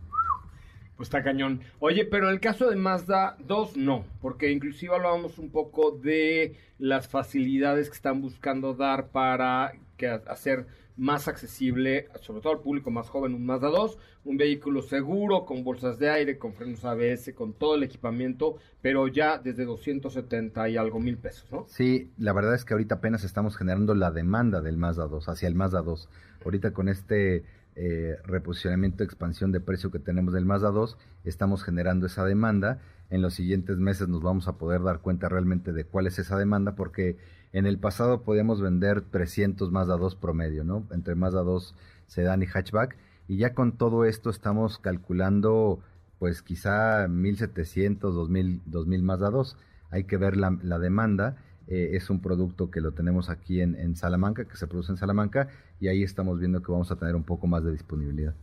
[0.95, 1.61] Pues está cañón.
[1.79, 6.55] Oye, pero en el caso de Mazda 2, no, porque inclusive hablábamos un poco de
[6.77, 12.91] las facilidades que están buscando dar para que hacer más accesible, sobre todo al público
[12.91, 17.33] más joven, un Mazda 2, un vehículo seguro, con bolsas de aire, con frenos ABS,
[17.33, 21.65] con todo el equipamiento, pero ya desde 270 y algo mil pesos, ¿no?
[21.67, 25.47] Sí, la verdad es que ahorita apenas estamos generando la demanda del Mazda 2, hacia
[25.47, 26.07] el Mazda 2.
[26.45, 27.43] Ahorita con este
[27.75, 32.79] eh, reposicionamiento, expansión de precio que tenemos del Mazda 2, estamos generando esa demanda.
[33.09, 36.37] En los siguientes meses nos vamos a poder dar cuenta realmente de cuál es esa
[36.37, 37.17] demanda, porque
[37.53, 40.85] en el pasado podíamos vender 300 Mazda 2 promedio, ¿no?
[40.91, 41.75] Entre Mazda 2
[42.07, 42.97] sedán y hatchback.
[43.27, 45.79] Y ya con todo esto estamos calculando,
[46.19, 49.57] pues quizá 1700, 2000, 2000 Mazda 2.
[49.89, 51.37] Hay que ver la, la demanda.
[51.71, 54.97] Eh, es un producto que lo tenemos aquí en, en Salamanca, que se produce en
[54.97, 55.47] Salamanca,
[55.79, 58.35] y ahí estamos viendo que vamos a tener un poco más de disponibilidad.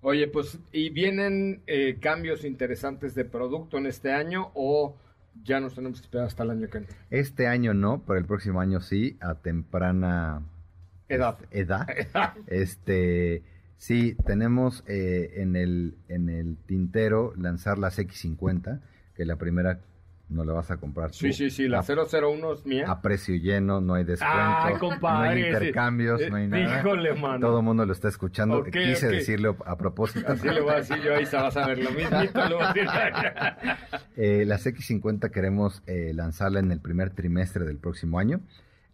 [0.00, 4.96] Oye, pues, ¿y vienen eh, cambios interesantes de producto en este año o
[5.44, 6.96] ya nos tenemos que esperar hasta el año que entra?
[7.10, 10.42] Este año no, pero el próximo año sí, a temprana
[11.08, 11.38] Edad.
[11.52, 11.86] edad.
[12.48, 13.44] Este,
[13.76, 18.80] sí, tenemos eh, en, el, en el tintero lanzar las X50,
[19.14, 19.78] que la primera
[20.30, 21.16] no la vas a comprar tú.
[21.18, 22.84] Sí, sí, sí, la a, 001 es mía.
[22.90, 26.80] a precio lleno, no hay descuento, Ay, no hay ese- intercambios, no hay eh, nada.
[26.80, 27.46] híjole, mano.
[27.46, 28.62] Todo el mundo lo está escuchando.
[28.64, 29.12] Quise ok.
[29.12, 30.30] decirlo a propósito.
[30.30, 32.18] Así le voy a decir yo, ahí se vas a ver lo decir.
[34.16, 38.40] Eh, las X50 queremos eh, lanzarla en el primer trimestre del próximo año,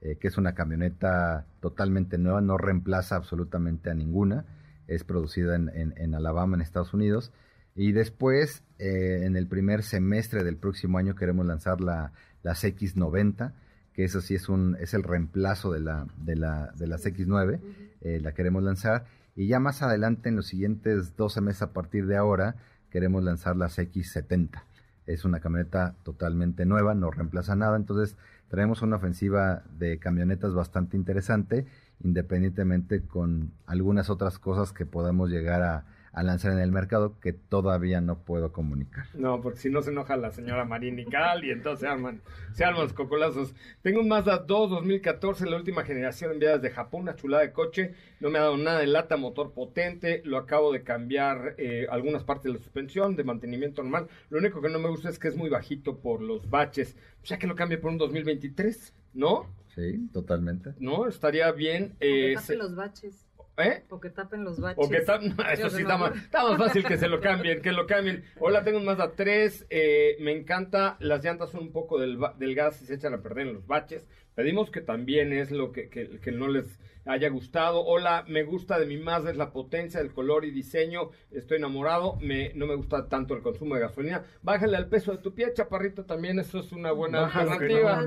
[0.02, 4.44] eh, que es una camioneta totalmente nueva, no reemplaza absolutamente a ninguna,
[4.86, 7.32] es producida en, en- en Alabama, en Estados Unidos.
[7.74, 13.52] Y después, eh, en el primer semestre del próximo año, queremos lanzar la, las X90,
[13.92, 17.60] que eso sí es, un, es el reemplazo de, la, de, la, de las X9,
[18.00, 19.06] eh, la queremos lanzar.
[19.36, 22.56] Y ya más adelante, en los siguientes 12 meses a partir de ahora,
[22.90, 24.62] queremos lanzar las X70
[25.06, 28.16] es una camioneta totalmente nueva, no reemplaza nada, entonces
[28.48, 31.66] traemos una ofensiva de camionetas bastante interesante,
[32.02, 37.32] independientemente con algunas otras cosas que podamos llegar a, a lanzar en el mercado que
[37.32, 39.06] todavía no puedo comunicar.
[39.14, 42.22] No, porque si no se enoja la señora Marín y Cal y entonces se arman,
[42.52, 43.54] se arman los cocolazos.
[43.82, 47.94] Tengo un Mazda 2 2014, la última generación enviada desde Japón, una chulada de coche,
[48.20, 52.22] no me ha dado nada de lata, motor potente, lo acabo de cambiar eh, algunas
[52.22, 54.06] partes de la suspensión, de mantenimiento normal.
[54.30, 57.26] Lo único que no me gusta es que es muy bajito por los baches, o
[57.26, 59.48] sea que lo cambie por un 2023, ¿no?
[59.74, 60.74] Sí, totalmente.
[60.78, 61.96] No, estaría bien.
[61.98, 63.26] Eh, los baches.
[63.56, 63.84] ¿Eh?
[63.88, 64.84] O que tapen los baches.
[64.84, 67.70] O que tapen, eso sí está más, está más, fácil que se lo cambien, que
[67.70, 68.24] lo cambien.
[68.40, 72.82] Hola, tengo un Mazda 3, eh, me encanta, las llantas son un poco del, delgadas
[72.82, 74.08] y se echan a perder en los baches.
[74.34, 77.84] Pedimos que también es lo que, que, que no les haya gustado.
[77.84, 81.10] Hola, me gusta de mi Mazda es la potencia, el color y diseño.
[81.30, 82.16] Estoy enamorado.
[82.20, 84.24] Me, no me gusta tanto el consumo de gasolina.
[84.42, 86.04] Bájale al peso de tu pie, chaparrito.
[86.04, 88.04] También eso es una buena alternativa.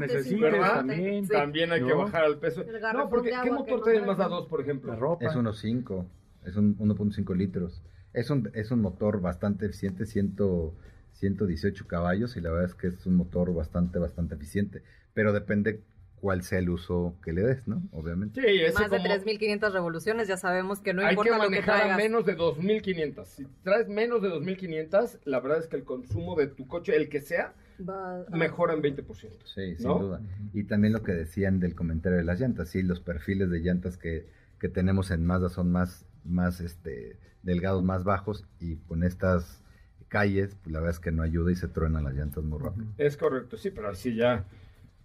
[0.76, 2.64] También, también hay que bajar al peso.
[2.94, 4.94] No, porque ¿qué motor tiene el Mazda 2, por ejemplo?
[4.94, 5.00] Es
[5.36, 6.06] 1.5.
[6.46, 7.84] Es un 1.5 litros.
[8.14, 13.06] Es un, es un motor bastante eficiente, 118 caballos y la verdad es que es
[13.06, 14.82] un motor bastante, bastante eficiente.
[15.14, 15.84] Pero depende
[16.20, 17.82] cuál sea el uso que le des, ¿no?
[17.92, 18.42] Obviamente.
[18.42, 21.92] Sí, Más de 3.500 revoluciones, ya sabemos que no importa lo que traigas.
[21.92, 23.26] a menos de 2.500.
[23.26, 27.10] Si traes menos de 2.500, la verdad es que el consumo de tu coche, el
[27.10, 27.54] que sea,
[27.88, 29.06] Va mejora en 20%.
[29.46, 30.20] Sí, sin duda.
[30.54, 33.98] Y también lo que decían del comentario de las llantas, sí, los perfiles de llantas
[33.98, 34.26] que,
[34.60, 39.62] que tenemos en Mazda son más, más este, delgados, más bajos, y con estas
[40.08, 42.88] calles, pues la verdad es que no ayuda y se truenan las llantas muy rápido.
[42.98, 44.46] Es correcto, sí, pero así ya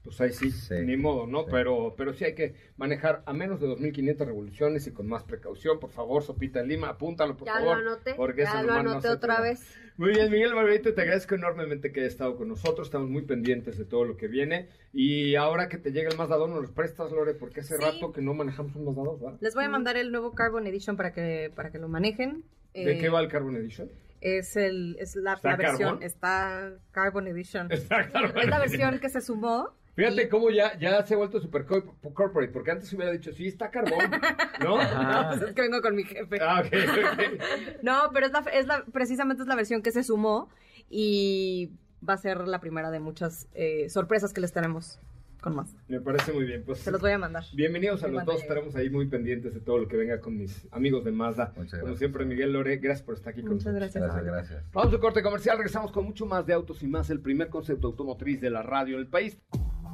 [0.02, 0.50] pues ahí sí,
[0.84, 1.46] ni modo, ¿no?
[1.46, 5.78] Pero, pero sí hay que manejar a menos de 2.500 revoluciones y con más precaución.
[5.78, 7.62] Por favor, Sopita Lima, apúntalo, por favor.
[7.62, 9.60] Ya lo anoté, porque ya lo anoté otra vez.
[9.96, 12.88] Muy bien, Miguel Barberito, te agradezco enormemente que hayas estado con nosotros.
[12.88, 14.68] Estamos muy pendientes de todo lo que viene.
[14.92, 17.34] Y ahora que te llega el Mazda 2, ¿nos los prestas, Lore?
[17.34, 19.38] Porque hace rato que no manejamos un Mazda 2, ¿verdad?
[19.40, 22.44] Les voy a mandar el nuevo Carbon Edition para que, para que lo manejen.
[22.74, 23.88] ¿De qué eh, va el Carbon Edition?
[24.22, 30.28] es el es la, versión está Carbon Edition es la versión que se sumó Fíjate
[30.28, 34.10] cómo ya, ya se ha vuelto super corporate, porque antes hubiera dicho, sí, está carbón,
[34.60, 34.78] ¿no?
[34.78, 36.38] no, pues es que vengo con mi jefe.
[36.40, 36.62] Ah,
[37.82, 40.48] no, pero es la, es la, precisamente es la versión que se sumó
[40.88, 41.72] y
[42.08, 44.98] va a ser la primera de muchas eh, sorpresas que les tenemos
[45.42, 45.76] con más.
[45.88, 46.62] Me parece muy bien.
[46.64, 47.44] Pues, Se los voy a mandar.
[47.52, 48.40] Bienvenidos a los dos.
[48.40, 51.52] Estaremos ahí muy pendientes de todo lo que venga con mis amigos de Mazda.
[51.52, 53.74] Como siempre, Miguel Lore, gracias por estar aquí con nosotros.
[53.74, 54.24] Muchas gracias.
[54.24, 55.58] Gracias, Vamos a corte comercial.
[55.58, 58.96] Regresamos con mucho más de Autos y Más, el primer concepto automotriz de la radio
[58.96, 59.36] del país.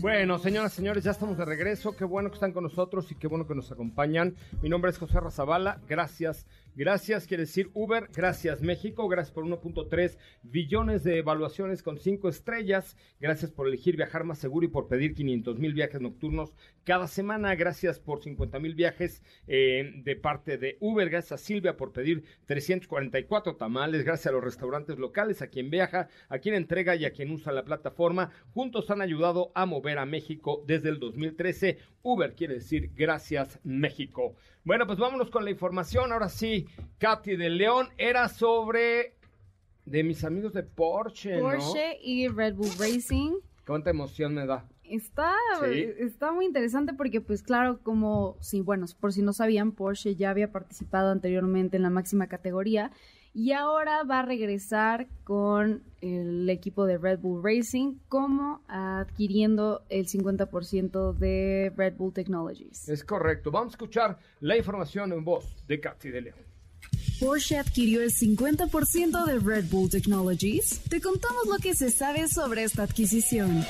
[0.00, 1.96] Bueno, señoras señores, ya estamos de regreso.
[1.96, 4.34] Qué bueno que están con nosotros y qué bueno que nos acompañan.
[4.60, 5.78] Mi nombre es José Razabala.
[5.88, 6.46] Gracias
[6.76, 8.08] Gracias, quiere decir Uber.
[8.12, 9.06] Gracias, México.
[9.06, 12.96] Gracias por 1.3 billones de evaluaciones con 5 estrellas.
[13.20, 17.54] Gracias por elegir viajar más seguro y por pedir 500 mil viajes nocturnos cada semana.
[17.54, 21.08] Gracias por 50 mil viajes eh, de parte de Uber.
[21.08, 24.04] Gracias a Silvia por pedir 344 tamales.
[24.04, 27.52] Gracias a los restaurantes locales, a quien viaja, a quien entrega y a quien usa
[27.52, 28.32] la plataforma.
[28.52, 31.78] Juntos han ayudado a mover a México desde el 2013.
[32.04, 34.36] Uber quiere decir gracias, México.
[34.62, 36.12] Bueno, pues vámonos con la información.
[36.12, 36.66] Ahora sí,
[36.98, 39.16] Katy de León era sobre
[39.86, 41.40] de mis amigos de Porsche.
[41.40, 43.32] Porsche y Red Bull Racing.
[43.66, 44.68] Cuánta emoción me da.
[44.84, 45.32] Está,
[45.98, 50.28] está muy interesante porque, pues claro, como, sí, bueno, por si no sabían, Porsche ya
[50.28, 52.92] había participado anteriormente en la máxima categoría
[53.34, 60.06] y ahora va a regresar con el equipo de Red Bull Racing como adquiriendo el
[60.06, 62.88] 50% de Red Bull Technologies.
[62.88, 63.50] Es correcto.
[63.50, 66.38] Vamos a escuchar la información en voz de Katy de León.
[67.20, 70.82] Porsche adquirió el 50% de Red Bull Technologies.
[70.88, 73.64] Te contamos lo que se sabe sobre esta adquisición.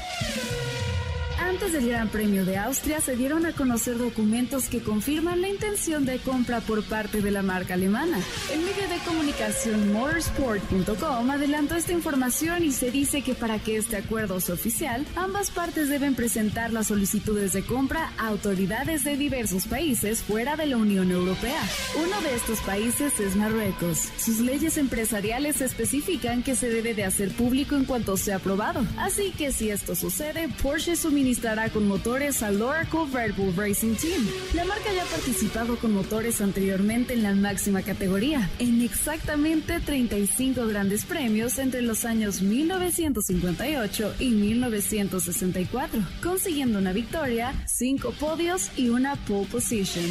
[1.40, 6.04] Antes del Gran Premio de Austria se dieron a conocer documentos que confirman la intención
[6.04, 8.18] de compra por parte de la marca alemana.
[8.52, 13.96] El medio de comunicación motorsport.com adelantó esta información y se dice que para que este
[13.96, 19.66] acuerdo sea oficial, ambas partes deben presentar las solicitudes de compra a autoridades de diversos
[19.66, 21.62] países fuera de la Unión Europea.
[21.96, 24.08] Uno de estos países es Marruecos.
[24.18, 28.84] Sus leyes empresariales especifican que se debe de hacer público en cuanto sea aprobado.
[28.98, 33.94] Así que si esto sucede, Porsche suministra suministrará con motores al Oracle Red Bull Racing
[33.94, 34.28] Team.
[34.52, 40.66] La marca ya ha participado con motores anteriormente en la máxima categoría, en exactamente 35
[40.66, 49.16] grandes premios entre los años 1958 y 1964, consiguiendo una victoria, cinco podios y una
[49.16, 50.04] pole position.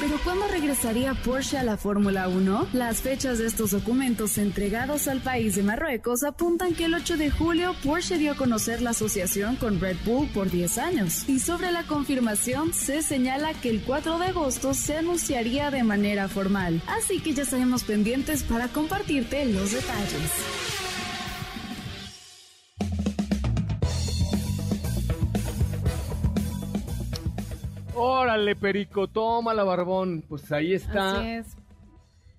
[0.00, 2.68] Pero ¿cuándo regresaría Porsche a la Fórmula 1?
[2.72, 7.30] Las fechas de estos documentos entregados al país de Marruecos apuntan que el 8 de
[7.30, 11.28] julio Porsche dio a conocer la asociación con Red Bull por 10 años.
[11.28, 16.28] Y sobre la confirmación se señala que el 4 de agosto se anunciaría de manera
[16.28, 16.80] formal.
[16.86, 20.30] Así que ya estaremos pendientes para compartirte los detalles.
[27.96, 30.22] Órale, Perico, toma la barbón.
[30.28, 31.18] Pues ahí está.
[31.18, 31.56] Así es.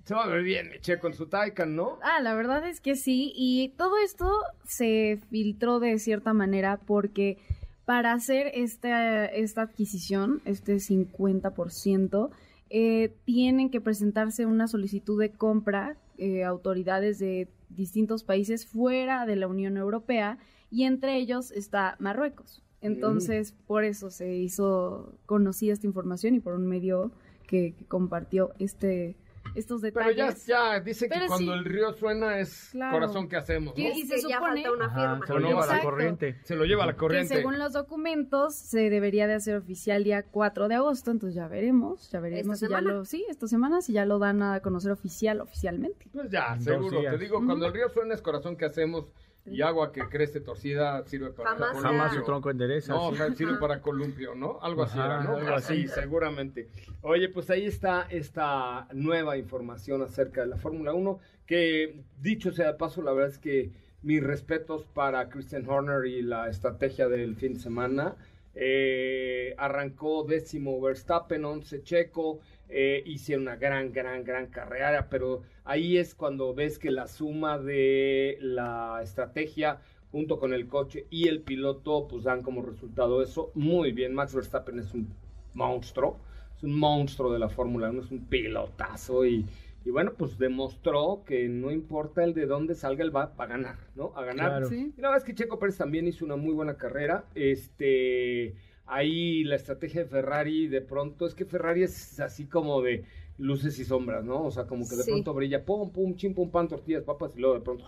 [0.05, 1.97] Se va a ver bien, Che, con su Taycan, ¿no?
[2.03, 3.33] Ah, la verdad es que sí.
[3.35, 4.31] Y todo esto
[4.63, 7.39] se filtró de cierta manera porque
[7.85, 12.29] para hacer esta, esta adquisición, este 50%,
[12.69, 19.35] eh, tienen que presentarse una solicitud de compra eh, autoridades de distintos países fuera de
[19.35, 20.39] la Unión Europea
[20.71, 22.63] y entre ellos está Marruecos.
[22.81, 27.11] Entonces, por eso se hizo conocida esta información y por un medio
[27.47, 29.15] que, que compartió este
[29.55, 30.15] estos detalles.
[30.15, 33.77] Pero ya, ya dice que cuando el río suena es corazón que hacemos.
[33.77, 33.83] ¿no?
[33.83, 35.27] Y, se supone, ya falta una firma.
[35.27, 36.39] se lo lleva a la corriente.
[36.43, 37.33] Se lo lleva a la corriente.
[37.33, 41.47] Que según los documentos se debería de hacer oficial día 4 de agosto, entonces ya
[41.47, 44.91] veremos, ya veremos si ya lo, sí, esta semana si ya lo dan a conocer
[44.91, 46.07] oficial oficialmente.
[46.11, 49.05] Pues ya, seguro, te digo, cuando el río suena es corazón que hacemos
[49.45, 52.93] y agua que crece torcida sirve para Jamás, Jamás su tronco endereza.
[52.93, 54.59] No, sirve para columpio, ¿no?
[54.61, 55.37] Algo así, era, ¿no?
[55.37, 56.67] Algo así, seguramente.
[57.01, 62.67] Oye, pues ahí está esta nueva información acerca de la Fórmula 1, que dicho sea
[62.67, 67.35] de paso, la verdad es que mis respetos para Christian Horner y la estrategia del
[67.35, 68.15] fin de semana.
[68.57, 75.97] Eh, arrancó décimo Verstappen, once Checo, eh, hicieron una gran, gran, gran carrera, pero ahí
[75.97, 79.79] es cuando ves que la suma de la estrategia
[80.11, 83.51] junto con el coche y el piloto, pues dan como resultado eso.
[83.53, 85.09] Muy bien, Max Verstappen es un
[85.53, 86.19] monstruo,
[86.55, 89.45] es un monstruo de la Fórmula 1, es un pilotazo y,
[89.83, 93.77] y, bueno, pues demostró que no importa el de dónde salga, él va a ganar,
[93.95, 94.13] ¿no?
[94.15, 94.51] A ganar.
[94.51, 94.69] Claro.
[94.69, 94.93] Sí.
[94.97, 97.25] Y la verdad es que Checo Pérez también hizo una muy buena carrera.
[97.35, 103.05] Este, ahí la estrategia de Ferrari, de pronto, es que Ferrari es así como de
[103.37, 104.43] luces y sombras, ¿no?
[104.45, 105.11] O sea, como que de Sí.
[105.11, 107.85] pronto brilla, pum, pum, chim, pum, pan, tortillas, papas, y luego de pronto,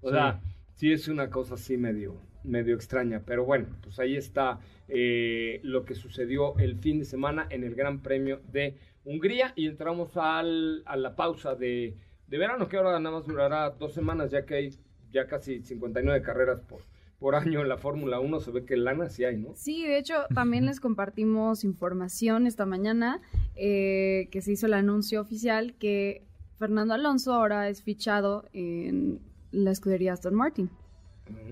[0.00, 0.40] o sea,
[0.74, 3.22] sí es una cosa así medio, medio extraña.
[3.24, 7.74] Pero bueno, pues ahí está eh, lo que sucedió el fin de semana en el
[7.74, 12.98] Gran Premio de Hungría y entramos al, a la pausa de, de verano, que ahora
[12.98, 14.70] nada más durará dos semanas, ya que hay
[15.12, 16.82] ya casi 59 carreras por,
[17.20, 19.50] por año en la Fórmula 1, se ve que lana sí hay, ¿no?
[19.54, 23.20] Sí, de hecho, también les compartimos información esta mañana
[23.54, 26.24] eh, que se hizo el anuncio oficial que
[26.58, 29.20] Fernando Alonso ahora es fichado en
[29.52, 30.70] la escudería Aston Martin.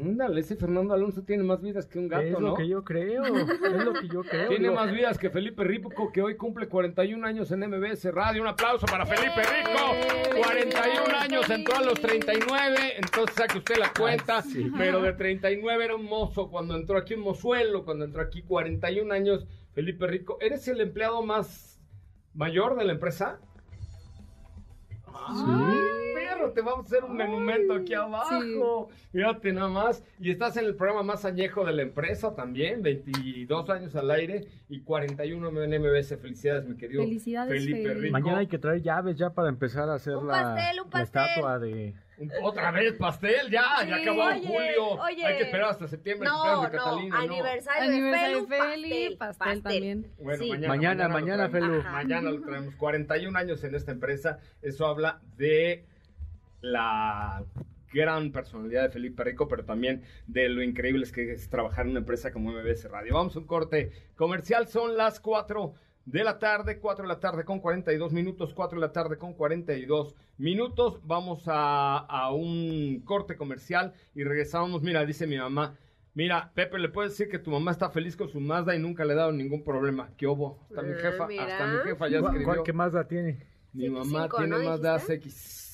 [0.03, 2.55] Ándale, ese Fernando Alonso tiene más vidas que un gato, es lo ¿no?
[2.55, 4.49] que yo creo, es lo que yo creo.
[4.49, 8.43] Tiene más vidas que Felipe Rico, que hoy cumple 41 años en MBS Radio.
[8.43, 10.41] Un aplauso para Felipe Rico.
[10.43, 14.43] 41 años, entró a los 39, entonces saque usted la cuenta.
[14.43, 14.71] sí.
[14.77, 19.13] Pero de 39 era un mozo cuando entró aquí, un mozuelo, cuando entró aquí 41
[19.13, 20.39] años, Felipe Rico.
[20.41, 21.81] ¿Eres el empleado más
[22.35, 23.41] mayor de la empresa?
[25.07, 26.08] Ay,
[26.55, 28.89] te vamos a hacer un monumento aquí abajo.
[29.13, 30.03] Fíjate nada más.
[30.21, 34.47] Y estás en el programa más añejo de la empresa también, 22 años al aire
[34.69, 36.17] y 41 en MBS.
[36.21, 37.95] Felicidades, mi querido Felicidades, Felipe.
[37.95, 38.13] Rico.
[38.13, 40.91] Mañana hay que traer llaves ya para empezar a hacer Un la, pastel, un la
[40.91, 41.23] pastel.
[41.23, 41.95] estatua de...
[42.43, 44.85] Otra vez pastel, ya, ya Sí, acabó oye, julio.
[45.01, 45.25] oye.
[45.25, 46.29] Hay que esperar hasta septiembre.
[46.29, 47.23] No, de Catalina, no.
[47.23, 50.07] aniversario, Aniversario de de Feli, Feli, pastel también.
[50.19, 50.51] Bueno, Sí.
[50.51, 51.49] mañana, Mañana, mañana.
[51.49, 51.79] Felu.
[51.79, 51.93] Ajá.
[51.93, 52.75] Mañana lo traemos.
[52.75, 54.41] 41 años en esta empresa.
[54.63, 55.85] Eso habla de
[56.61, 57.45] la
[57.93, 61.93] gran personalidad de Felipe Rico, pero también de lo increíble es que es trabajar en
[61.93, 63.15] una empresa como MBS Radio.
[63.15, 64.69] Vamos a un corte comercial.
[64.69, 65.73] Son las 4
[66.05, 69.33] de la tarde, 4 de la tarde con 42 minutos, 4 de la tarde con
[69.35, 71.01] 42 minutos.
[71.05, 74.83] Vamos a, a un corte comercial y regresamos.
[74.83, 75.77] Mira, dice mi mamá.
[76.15, 79.05] Mira, Pepe, le puedes decir que tu mamá está feliz con su Mazda y nunca
[79.05, 80.11] le ha dado ningún problema.
[80.17, 80.59] ¿Qué hubo?
[80.69, 81.45] Hasta mi Ah, jefa, mira.
[81.45, 82.45] hasta mi jefa ya ¿Cuál- escribió.
[82.47, 83.39] cuál- ¿Qué más la tiene?
[83.73, 85.21] Mi mamá CX5, tiene ¿no Mazda dijiste?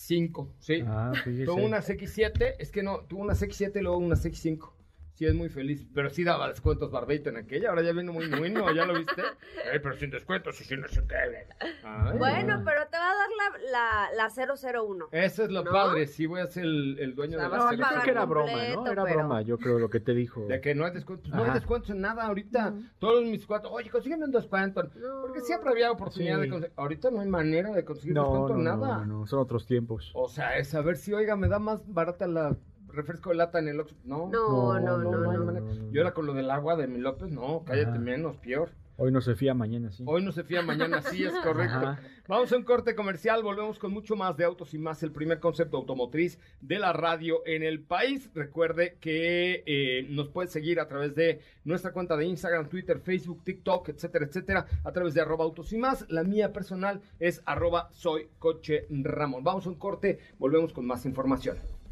[0.04, 0.84] CX5, sí.
[0.86, 1.12] Ah.
[1.44, 4.70] Tuvo una CX7, es que no, tuvo una CX7 y luego una CX5.
[5.14, 8.28] Sí es muy feliz, pero sí daba descuentos Barbito en aquella, ahora ya viene muy
[8.28, 9.22] bueno, ¿ya lo viste?
[9.72, 12.16] Eh, pero sin descuentos y sin no sé qué.
[12.18, 13.28] bueno, pero te va a dar
[13.70, 15.08] la, la, la 001.
[15.10, 18.02] Eso es lo padre, sí voy a ser el, dueño de la No, yo creo
[18.02, 18.86] que era broma, ¿no?
[18.86, 20.46] Era broma, yo creo lo que te dijo.
[20.46, 22.74] De que no hay descuentos, no hay descuentos en nada ahorita.
[22.98, 24.90] Todos mis cuatro, oye, consígueme un descuento.
[25.22, 26.74] Porque siempre había oportunidad de conseguir.
[26.76, 28.98] Ahorita no hay manera de conseguir descuento en nada.
[28.98, 30.10] No, no, son otros tiempos.
[30.14, 32.56] O sea, es a ver si, oiga, me da más barata la
[32.94, 33.96] refresco de lata en el Oxxo.
[34.04, 37.98] No, no, no, no, Yo era con lo del agua de mi López, no, cállate
[37.98, 38.70] menos, peor.
[38.96, 40.04] Hoy no se fía, mañana sí.
[40.06, 41.96] Hoy no se fía, mañana sí, es correcto.
[42.28, 45.40] Vamos a un corte comercial, volvemos con mucho más de autos y más, el primer
[45.40, 48.30] concepto automotriz de la radio en el país.
[48.34, 53.42] Recuerde que eh, nos puede seguir a través de nuestra cuenta de Instagram, Twitter, Facebook,
[53.42, 56.06] TikTok, etcétera, etcétera, a través de arroba autos y más.
[56.08, 59.42] La mía personal es arroba soy coche Ramón.
[59.42, 61.56] Vamos a un corte, volvemos con más información.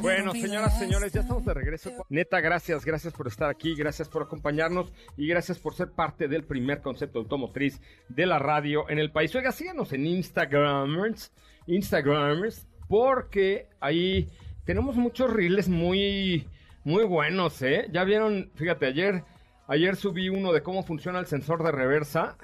[0.00, 1.90] Bueno, señoras, señores, ya estamos de regreso.
[2.08, 6.44] Neta, gracias, gracias por estar aquí, gracias por acompañarnos y gracias por ser parte del
[6.44, 9.34] primer concepto automotriz de la radio en el país.
[9.34, 11.32] Oiga, síganos en Instagramers,
[11.66, 14.28] Instagramers, porque ahí
[14.64, 16.48] tenemos muchos reels muy,
[16.82, 17.88] muy buenos, ¿eh?
[17.92, 19.24] Ya vieron, fíjate, ayer,
[19.68, 22.36] ayer subí uno de cómo funciona el sensor de reversa,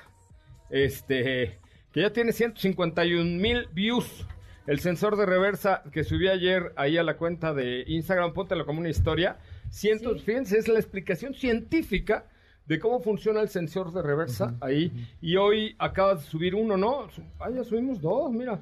[0.70, 1.59] este,
[1.92, 4.26] que ya tiene 151 mil views.
[4.66, 8.80] El sensor de reversa que subí ayer ahí a la cuenta de Instagram, póntelo como
[8.80, 9.38] una historia.
[9.70, 12.26] Cientos, fíjense, es la explicación científica
[12.66, 14.92] de cómo funciona el sensor de reversa ahí.
[15.20, 17.08] Y hoy acabas de subir uno, ¿no?
[17.38, 18.61] Ah, ya subimos dos, mira.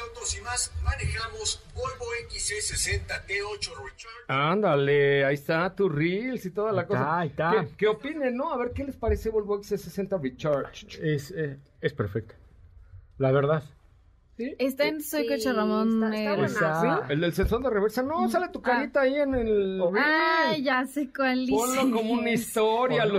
[0.00, 4.24] Autos y más, manejamos Volvo XC60 T8 Recharge.
[4.28, 7.18] Ándale, ahí está tu Reels y toda la cosa.
[7.18, 7.66] Ahí está.
[7.76, 8.52] ¿Qué, opinen, no?
[8.52, 10.86] A ver, ¿qué les parece Volvo XC60 Recharge?
[11.14, 12.34] Es, eh, es perfecto.
[13.18, 13.64] La verdad.
[14.36, 16.02] Está en Soy Coche Ramón.
[16.12, 18.02] el del sensor de reversa.
[18.02, 19.82] No, sale tu carita ahí en el.
[19.96, 21.52] Ah, ya sé cuál dice.
[21.52, 23.04] Ponlo como una historia.
[23.04, 23.18] Lo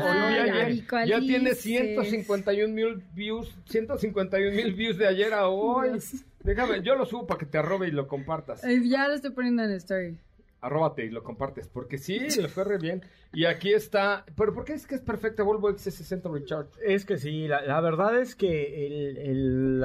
[1.05, 3.55] Ya tiene 151 mil views.
[3.69, 5.99] 151 mil views de ayer a hoy.
[6.43, 8.61] Déjame, yo lo subo para que te arrobe y lo compartas.
[8.83, 10.17] Ya lo estoy poniendo en story
[10.65, 13.03] arróbate y lo compartes, porque sí, le fue re bien.
[13.33, 16.69] Y aquí está, pero ¿por qué es que es perfecta Volvo XC60 Recharge?
[16.83, 19.83] Es que sí, la, verdad es que el, el,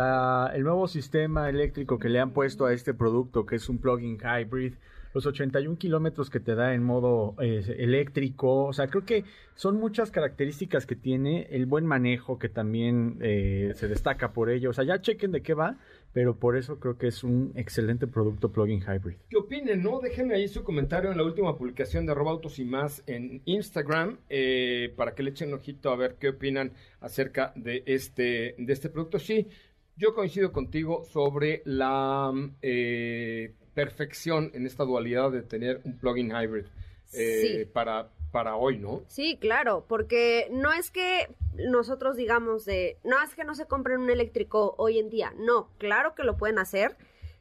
[0.55, 4.19] el, nuevo sistema eléctrico que le han puesto a este producto, que es un plug-in
[4.19, 4.75] hybrid,
[5.13, 9.25] los 81 kilómetros que te da en modo eh, eléctrico, o sea, creo que
[9.55, 14.71] son muchas características que tiene, el buen manejo que también eh, se destaca por ello,
[14.71, 15.79] o sea, ya chequen de qué va,
[16.13, 19.17] pero por eso creo que es un excelente producto plug-in hybrid.
[19.29, 20.01] ¿Qué opinen, no?
[20.01, 24.93] Déjenme ahí su comentario en la última publicación de Robautos y más en Instagram eh,
[24.97, 28.89] para que le echen un ojito a ver qué opinan acerca de este, de este
[28.89, 29.19] producto.
[29.19, 29.49] Sí,
[29.97, 32.33] yo coincido contigo sobre la
[32.63, 36.65] eh, perfección en esta dualidad de tener un plug-in hybrid
[37.13, 39.03] eh, para, para hoy, ¿no?
[39.09, 44.01] Sí, claro, porque no es que nosotros digamos de, no es que no se compren
[44.01, 46.97] un eléctrico hoy en día, no, claro que lo pueden hacer,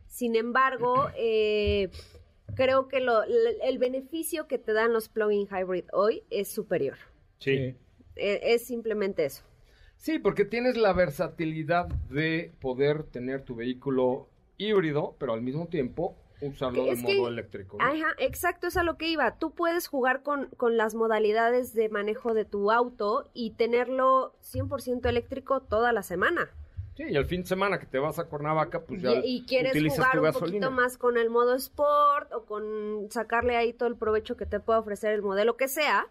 [0.08, 1.90] sin embargo, eh,
[2.56, 6.98] creo que lo, el beneficio que te dan los plug-in hybrid hoy es superior.
[7.40, 7.76] Sí.
[8.16, 9.44] E, es simplemente eso.
[9.96, 16.16] Sí, porque tienes la versatilidad de poder tener tu vehículo híbrido, pero al mismo tiempo
[16.42, 17.78] usarlo de modo eléctrico.
[17.80, 19.38] Ajá, exacto, es a lo que iba.
[19.38, 25.08] Tú puedes jugar con, con las modalidades de manejo de tu auto y tenerlo 100%
[25.08, 26.50] eléctrico toda la semana.
[26.96, 29.46] Sí, y el fin de semana que te vas a Cuernavaca, pues ya y, y
[29.46, 33.96] quieres jugar un poquito más con el modo sport o con sacarle ahí todo el
[33.96, 36.10] provecho que te pueda ofrecer el modelo que sea,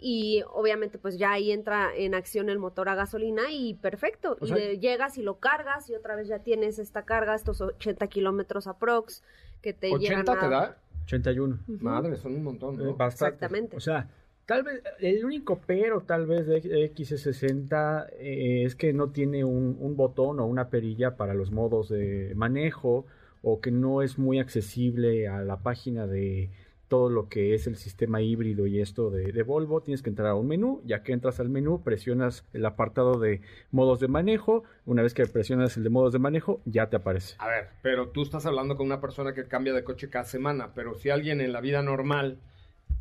[0.00, 4.36] y obviamente pues ya ahí entra en acción el motor a gasolina y perfecto.
[4.40, 8.68] y llegas y lo cargas y otra vez ya tienes esta carga, estos 80 kilómetros
[8.68, 9.22] aprox
[9.62, 10.40] que te ¿80 llegan a...
[10.40, 10.78] te da?
[11.04, 11.58] 81.
[11.80, 12.90] Madre, son un montón, ¿no?
[12.90, 13.76] Eh, Exactamente.
[13.76, 14.08] O sea,
[14.44, 19.76] tal vez, el único pero tal vez de X60 eh, es que no tiene un,
[19.80, 23.06] un botón o una perilla para los modos de manejo
[23.42, 26.50] o que no es muy accesible a la página de
[26.88, 30.28] todo lo que es el sistema híbrido y esto de, de, Volvo, tienes que entrar
[30.28, 34.64] a un menú, ya que entras al menú, presionas el apartado de modos de manejo,
[34.86, 37.36] una vez que presionas el de modos de manejo, ya te aparece.
[37.38, 40.72] A ver, pero tú estás hablando con una persona que cambia de coche cada semana,
[40.74, 42.38] pero si alguien en la vida normal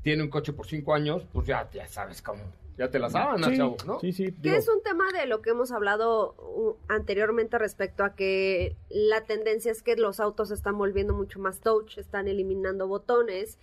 [0.03, 2.43] tiene un coche por cinco años, pues ya, ya sabes cómo
[2.77, 3.99] Ya te la saben, chavo, ¿no?
[3.99, 4.31] Sí, sí.
[4.31, 9.25] Que es un tema de lo que hemos hablado uh, anteriormente respecto a que la
[9.25, 13.57] tendencia es que los autos se están volviendo mucho más touch, están eliminando botones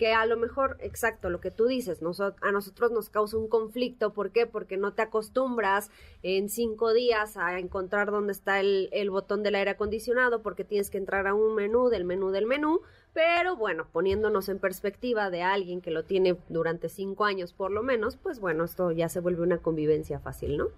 [0.00, 4.14] que a lo mejor, exacto, lo que tú dices, a nosotros nos causa un conflicto.
[4.14, 4.46] ¿Por qué?
[4.46, 5.90] Porque no te acostumbras
[6.22, 10.88] en cinco días a encontrar dónde está el, el botón del aire acondicionado porque tienes
[10.88, 12.80] que entrar a un menú del menú del menú.
[13.12, 17.82] Pero bueno, poniéndonos en perspectiva de alguien que lo tiene durante cinco años por lo
[17.82, 20.68] menos, pues bueno, esto ya se vuelve una convivencia fácil, ¿no?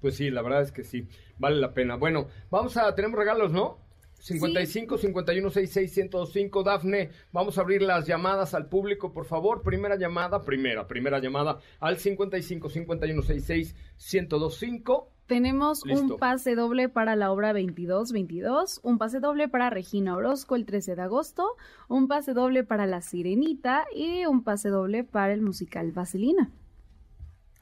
[0.00, 1.06] Pues sí, la verdad es que sí,
[1.38, 1.96] vale la pena.
[1.96, 3.78] Bueno, vamos a, tenemos regalos, ¿no?
[4.22, 9.62] 55 51 66 105 Dafne, vamos a abrir las llamadas al público, por favor.
[9.62, 15.08] Primera llamada, primera, primera llamada al 55 51 66 1025.
[15.26, 20.66] Tenemos un pase doble para la obra 22-22, un pase doble para Regina Orozco el
[20.66, 21.56] 13 de agosto,
[21.88, 26.50] un pase doble para La Sirenita y un pase doble para el musical Vaselina.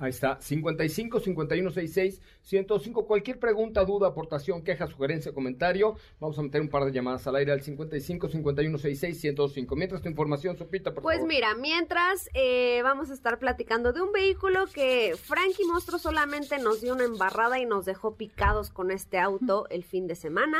[0.01, 3.07] Ahí está, 55 51 66 105.
[3.07, 5.95] Cualquier pregunta, duda, aportación, queja, sugerencia, comentario.
[6.19, 9.77] Vamos a meter un par de llamadas al aire al 55 51 66 105.
[9.77, 11.29] Mientras tu información, Sopita, por pues favor.
[11.29, 16.59] Pues mira, mientras eh, vamos a estar platicando de un vehículo que Frankie Mostro solamente
[16.59, 20.59] nos dio una embarrada y nos dejó picados con este auto el fin de semana.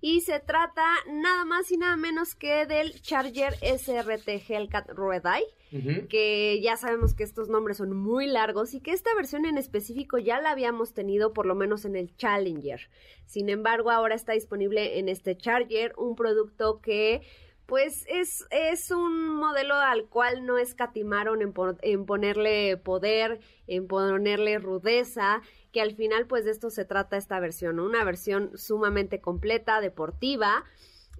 [0.00, 6.06] Y se trata nada más y nada menos que del Charger SRT Hellcat Red Eye,
[6.08, 10.18] que ya sabemos que estos nombres son muy largos y que esta versión en específico
[10.18, 12.88] ya la habíamos tenido por lo menos en el Challenger.
[13.24, 17.22] Sin embargo, ahora está disponible en este Charger, un producto que
[17.66, 24.58] pues es, es un modelo al cual no escatimaron en, en, ponerle poder, en ponerle
[24.58, 25.42] rudeza,
[25.76, 30.64] que al final pues de esto se trata esta versión, una versión sumamente completa, deportiva,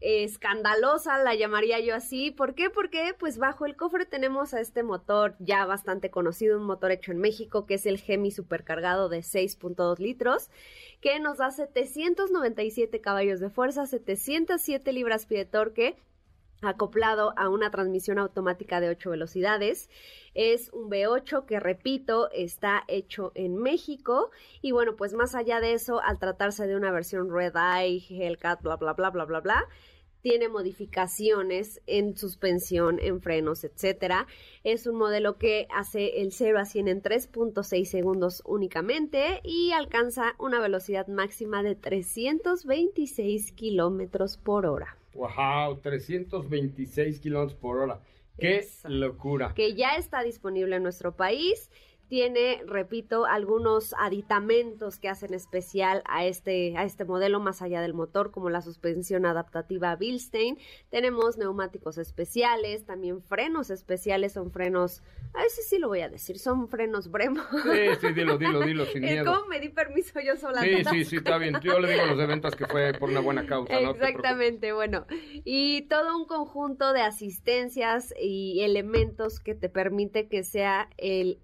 [0.00, 2.30] escandalosa, la llamaría yo así.
[2.30, 2.70] ¿Por qué?
[2.70, 7.12] Porque pues bajo el cofre tenemos a este motor ya bastante conocido, un motor hecho
[7.12, 10.48] en México, que es el Gemi supercargado de 6.2 litros,
[11.02, 15.96] que nos da 797 caballos de fuerza, 707 libras-pie de torque,
[16.62, 19.90] acoplado a una transmisión automática de 8 velocidades.
[20.34, 24.30] Es un V8 que, repito, está hecho en México.
[24.62, 28.62] Y bueno, pues más allá de eso, al tratarse de una versión Red Eye, Hellcat,
[28.62, 29.68] bla, bla, bla, bla, bla, bla,
[30.22, 34.26] tiene modificaciones en suspensión, en frenos, etcétera.
[34.64, 40.34] Es un modelo que hace el 0 a 100 en 3.6 segundos únicamente y alcanza
[40.40, 44.98] una velocidad máxima de 326 kilómetros por hora.
[45.16, 45.80] ¡Wow!
[45.80, 48.00] 326 kilómetros por hora.
[48.38, 49.54] ¡Qué locura!
[49.54, 51.70] Que ya está disponible en nuestro país
[52.08, 57.94] tiene, repito, algunos aditamentos que hacen especial a este, a este modelo más allá del
[57.94, 60.58] motor, como la suspensión adaptativa Bilstein.
[60.90, 65.02] Tenemos neumáticos especiales, también frenos especiales, son frenos,
[65.34, 67.42] a ese sí lo voy a decir, son frenos Bremo.
[67.62, 69.32] Sí, sí, dilo, dilo, dilo, sin miedo.
[69.32, 70.62] ¿Cómo me di permiso yo sola?
[70.62, 71.58] Sí, sí, sí, está bien.
[71.62, 73.90] Yo le digo a los de ventas que fue por una buena causa, ¿no?
[73.90, 75.06] Exactamente, bueno.
[75.44, 81.40] Y todo un conjunto de asistencias y elementos que te permite que sea el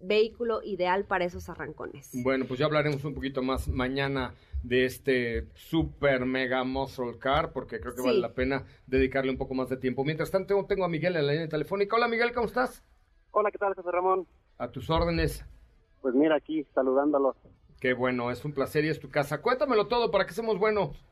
[0.00, 2.10] vehículo ideal para esos arrancones.
[2.12, 7.80] Bueno, pues ya hablaremos un poquito más mañana de este super mega muscle car porque
[7.80, 10.04] creo que vale la pena dedicarle un poco más de tiempo.
[10.04, 11.96] Mientras tanto tengo a Miguel en la línea telefónica.
[11.96, 12.82] Hola Miguel, ¿cómo estás?
[13.30, 14.26] Hola, ¿qué tal, José Ramón?
[14.58, 15.44] A tus órdenes.
[16.00, 17.36] Pues mira aquí, saludándolos.
[17.80, 19.40] Qué bueno, es un placer y es tu casa.
[19.40, 21.04] Cuéntamelo todo para que seamos buenos.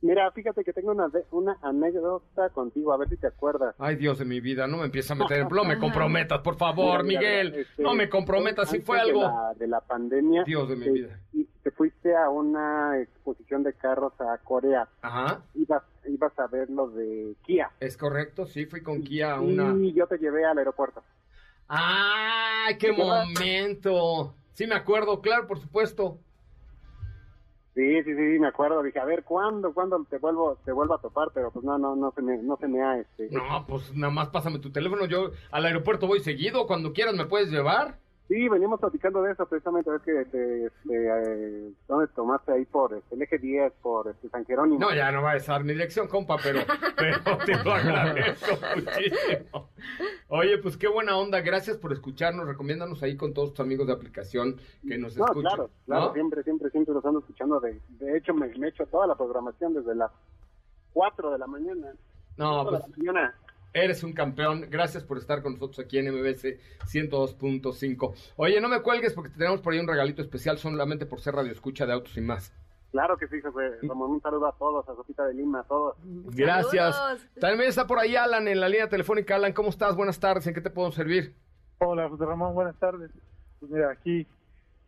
[0.00, 3.74] Mira, fíjate que tengo una, una anécdota contigo, a ver si te acuerdas.
[3.78, 5.48] Ay, Dios de mi vida, no me empieces a meter en...
[5.58, 7.54] No me comprometas, por favor, Miguel.
[7.54, 9.20] Este, no me comprometas, si fue algo...
[9.20, 10.44] De la, de la pandemia.
[10.44, 11.18] Dios de mi vida.
[11.32, 14.88] Y te fuiste a una exposición de carros a Corea.
[15.02, 15.42] Ajá.
[15.54, 17.70] Ibas, ibas a ver lo de Kia.
[17.80, 19.74] Es correcto, sí, fui con Kia a una...
[19.84, 21.02] Y yo te llevé al aeropuerto.
[21.66, 24.34] ¡Ay, qué momento!
[24.52, 26.18] Sí, me acuerdo, claro, por supuesto.
[27.78, 28.82] Sí, sí, sí, me acuerdo.
[28.82, 31.28] Dije, a ver, ¿cuándo, cuándo te vuelvo, te vuelvo a topar?
[31.32, 33.28] Pero pues no, no, no se me, no se me ha, este...
[33.30, 35.06] No, pues nada más pásame tu teléfono.
[35.06, 36.66] Yo al aeropuerto voy seguido.
[36.66, 38.00] Cuando quieras me puedes llevar.
[38.26, 42.92] Sí, veníamos platicando de eso precisamente, ves que este, este, eh, ¿dónde tomaste ahí por
[42.92, 44.80] este, el eje 10, por este, San Jerónimo?
[44.80, 46.60] No, ya no va a estar mi dirección, compa, pero,
[46.98, 49.70] pero te lo agradezco muchísimo.
[50.28, 53.94] Oye, pues qué buena onda, gracias por escucharnos, recomiéndanos ahí con todos tus amigos de
[53.94, 55.54] aplicación que nos no, escuchan.
[55.54, 58.86] Claro, claro, siempre, siempre, siempre los ando escuchando, de, de hecho me, me he hecho
[58.86, 60.12] toda la programación desde las
[60.92, 61.92] 4 de la mañana.
[62.36, 62.82] No, pues...
[62.82, 63.34] De la mañana
[63.72, 64.66] Eres un campeón.
[64.70, 68.14] Gracias por estar con nosotros aquí en MBC 102.5.
[68.36, 71.52] Oye, no me cuelgues porque tenemos por ahí un regalito especial solamente por ser radio
[71.52, 72.52] escucha de autos y más.
[72.90, 73.78] Claro que sí, José.
[73.82, 75.96] Un saludo a todos, a Sopita de Lima, a todos.
[76.34, 76.96] Gracias.
[77.38, 79.36] También está por ahí Alan en la línea telefónica.
[79.36, 79.94] Alan, ¿cómo estás?
[79.94, 80.46] Buenas tardes.
[80.46, 81.34] ¿En qué te puedo servir?
[81.78, 82.54] Hola, José Ramón.
[82.54, 83.10] Buenas tardes.
[83.60, 84.26] Pues mira, aquí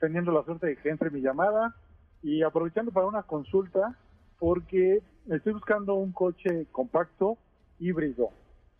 [0.01, 1.77] teniendo la suerte de que entre mi llamada
[2.23, 3.97] y aprovechando para una consulta
[4.39, 7.37] porque estoy buscando un coche compacto
[7.79, 8.31] híbrido.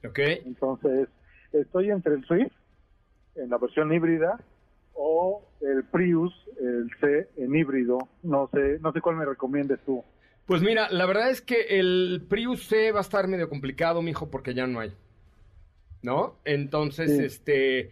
[0.03, 0.19] Ok.
[0.47, 1.09] Entonces,
[1.53, 2.53] estoy entre el Swift
[3.35, 4.41] en la versión híbrida
[4.95, 7.99] o el Prius, el C en híbrido.
[8.23, 10.05] No sé, no sé cuál me recomiendes tú.
[10.47, 14.31] Pues mira, la verdad es que el Prius C va a estar medio complicado, mijo,
[14.31, 14.93] porque ya no hay.
[16.03, 16.37] ¿No?
[16.45, 17.91] Entonces, este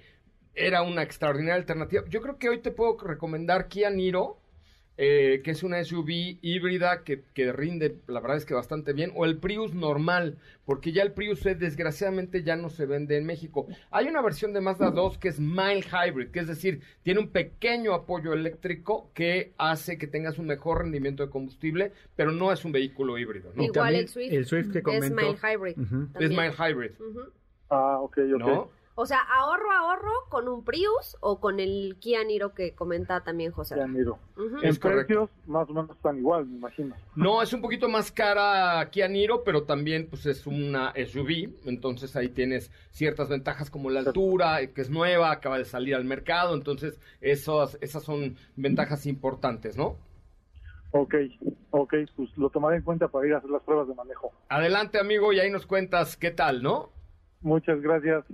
[0.55, 2.03] era una extraordinaria alternativa.
[2.09, 4.39] Yo creo que hoy te puedo recomendar Kia Niro,
[5.01, 9.13] eh, que es una SUV híbrida que, que, rinde, la verdad es que bastante bien,
[9.15, 13.25] o el Prius normal, porque ya el Prius C desgraciadamente ya no se vende en
[13.25, 13.69] México.
[13.93, 17.29] Hay una versión de Mazda 2 que es mild hybrid, que es decir, tiene un
[17.29, 22.65] pequeño apoyo eléctrico que hace que tengas un mejor rendimiento de combustible, pero no es
[22.65, 23.53] un vehículo híbrido.
[23.55, 23.63] ¿no?
[23.63, 25.77] Igual el Swift, el Swift que es mild hybrid.
[26.19, 26.91] Es mild hybrid.
[27.71, 28.39] Ah, ok, ok.
[28.41, 28.78] ¿No?
[29.01, 33.53] O sea, ahorro, ahorro con un Prius o con el Kia Niro que comenta también
[33.53, 33.77] José.
[33.77, 34.19] Kia Niro.
[34.61, 36.97] En precios más o menos están igual, me imagino.
[37.15, 42.17] No, es un poquito más cara Kia Niro, pero también pues es una SUV, entonces
[42.17, 46.05] ahí tienes ciertas ventajas como la altura, eh, que es nueva, acaba de salir al
[46.05, 49.97] mercado, entonces esas, esas son ventajas importantes, ¿no?
[50.91, 51.15] Ok,
[51.71, 54.33] ok, pues lo tomaré en cuenta para ir a hacer las pruebas de manejo.
[54.49, 56.91] Adelante amigo y ahí nos cuentas qué tal, ¿no?
[57.43, 58.25] Muchas gracias.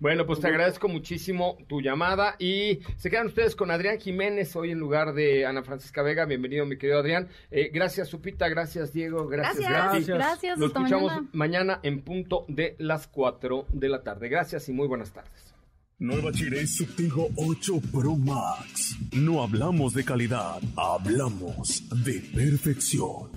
[0.00, 4.70] Bueno, pues te agradezco muchísimo tu llamada y se quedan ustedes con Adrián Jiménez hoy
[4.72, 6.24] en lugar de Ana Francisca Vega.
[6.26, 7.28] Bienvenido, mi querido Adrián.
[7.50, 8.48] Eh, gracias, Supita.
[8.48, 9.26] Gracias, Diego.
[9.28, 10.06] Gracias, Gracias.
[10.06, 11.28] Gracias, Lo hasta escuchamos mañana.
[11.32, 14.28] mañana en punto de las 4 de la tarde.
[14.28, 15.54] Gracias y muy buenas tardes.
[15.98, 18.96] Nueva Chiré Subtigo 8 Pro Max.
[19.12, 23.30] No hablamos de calidad, hablamos de perfección.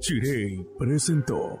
[0.00, 1.60] Chiré presentó.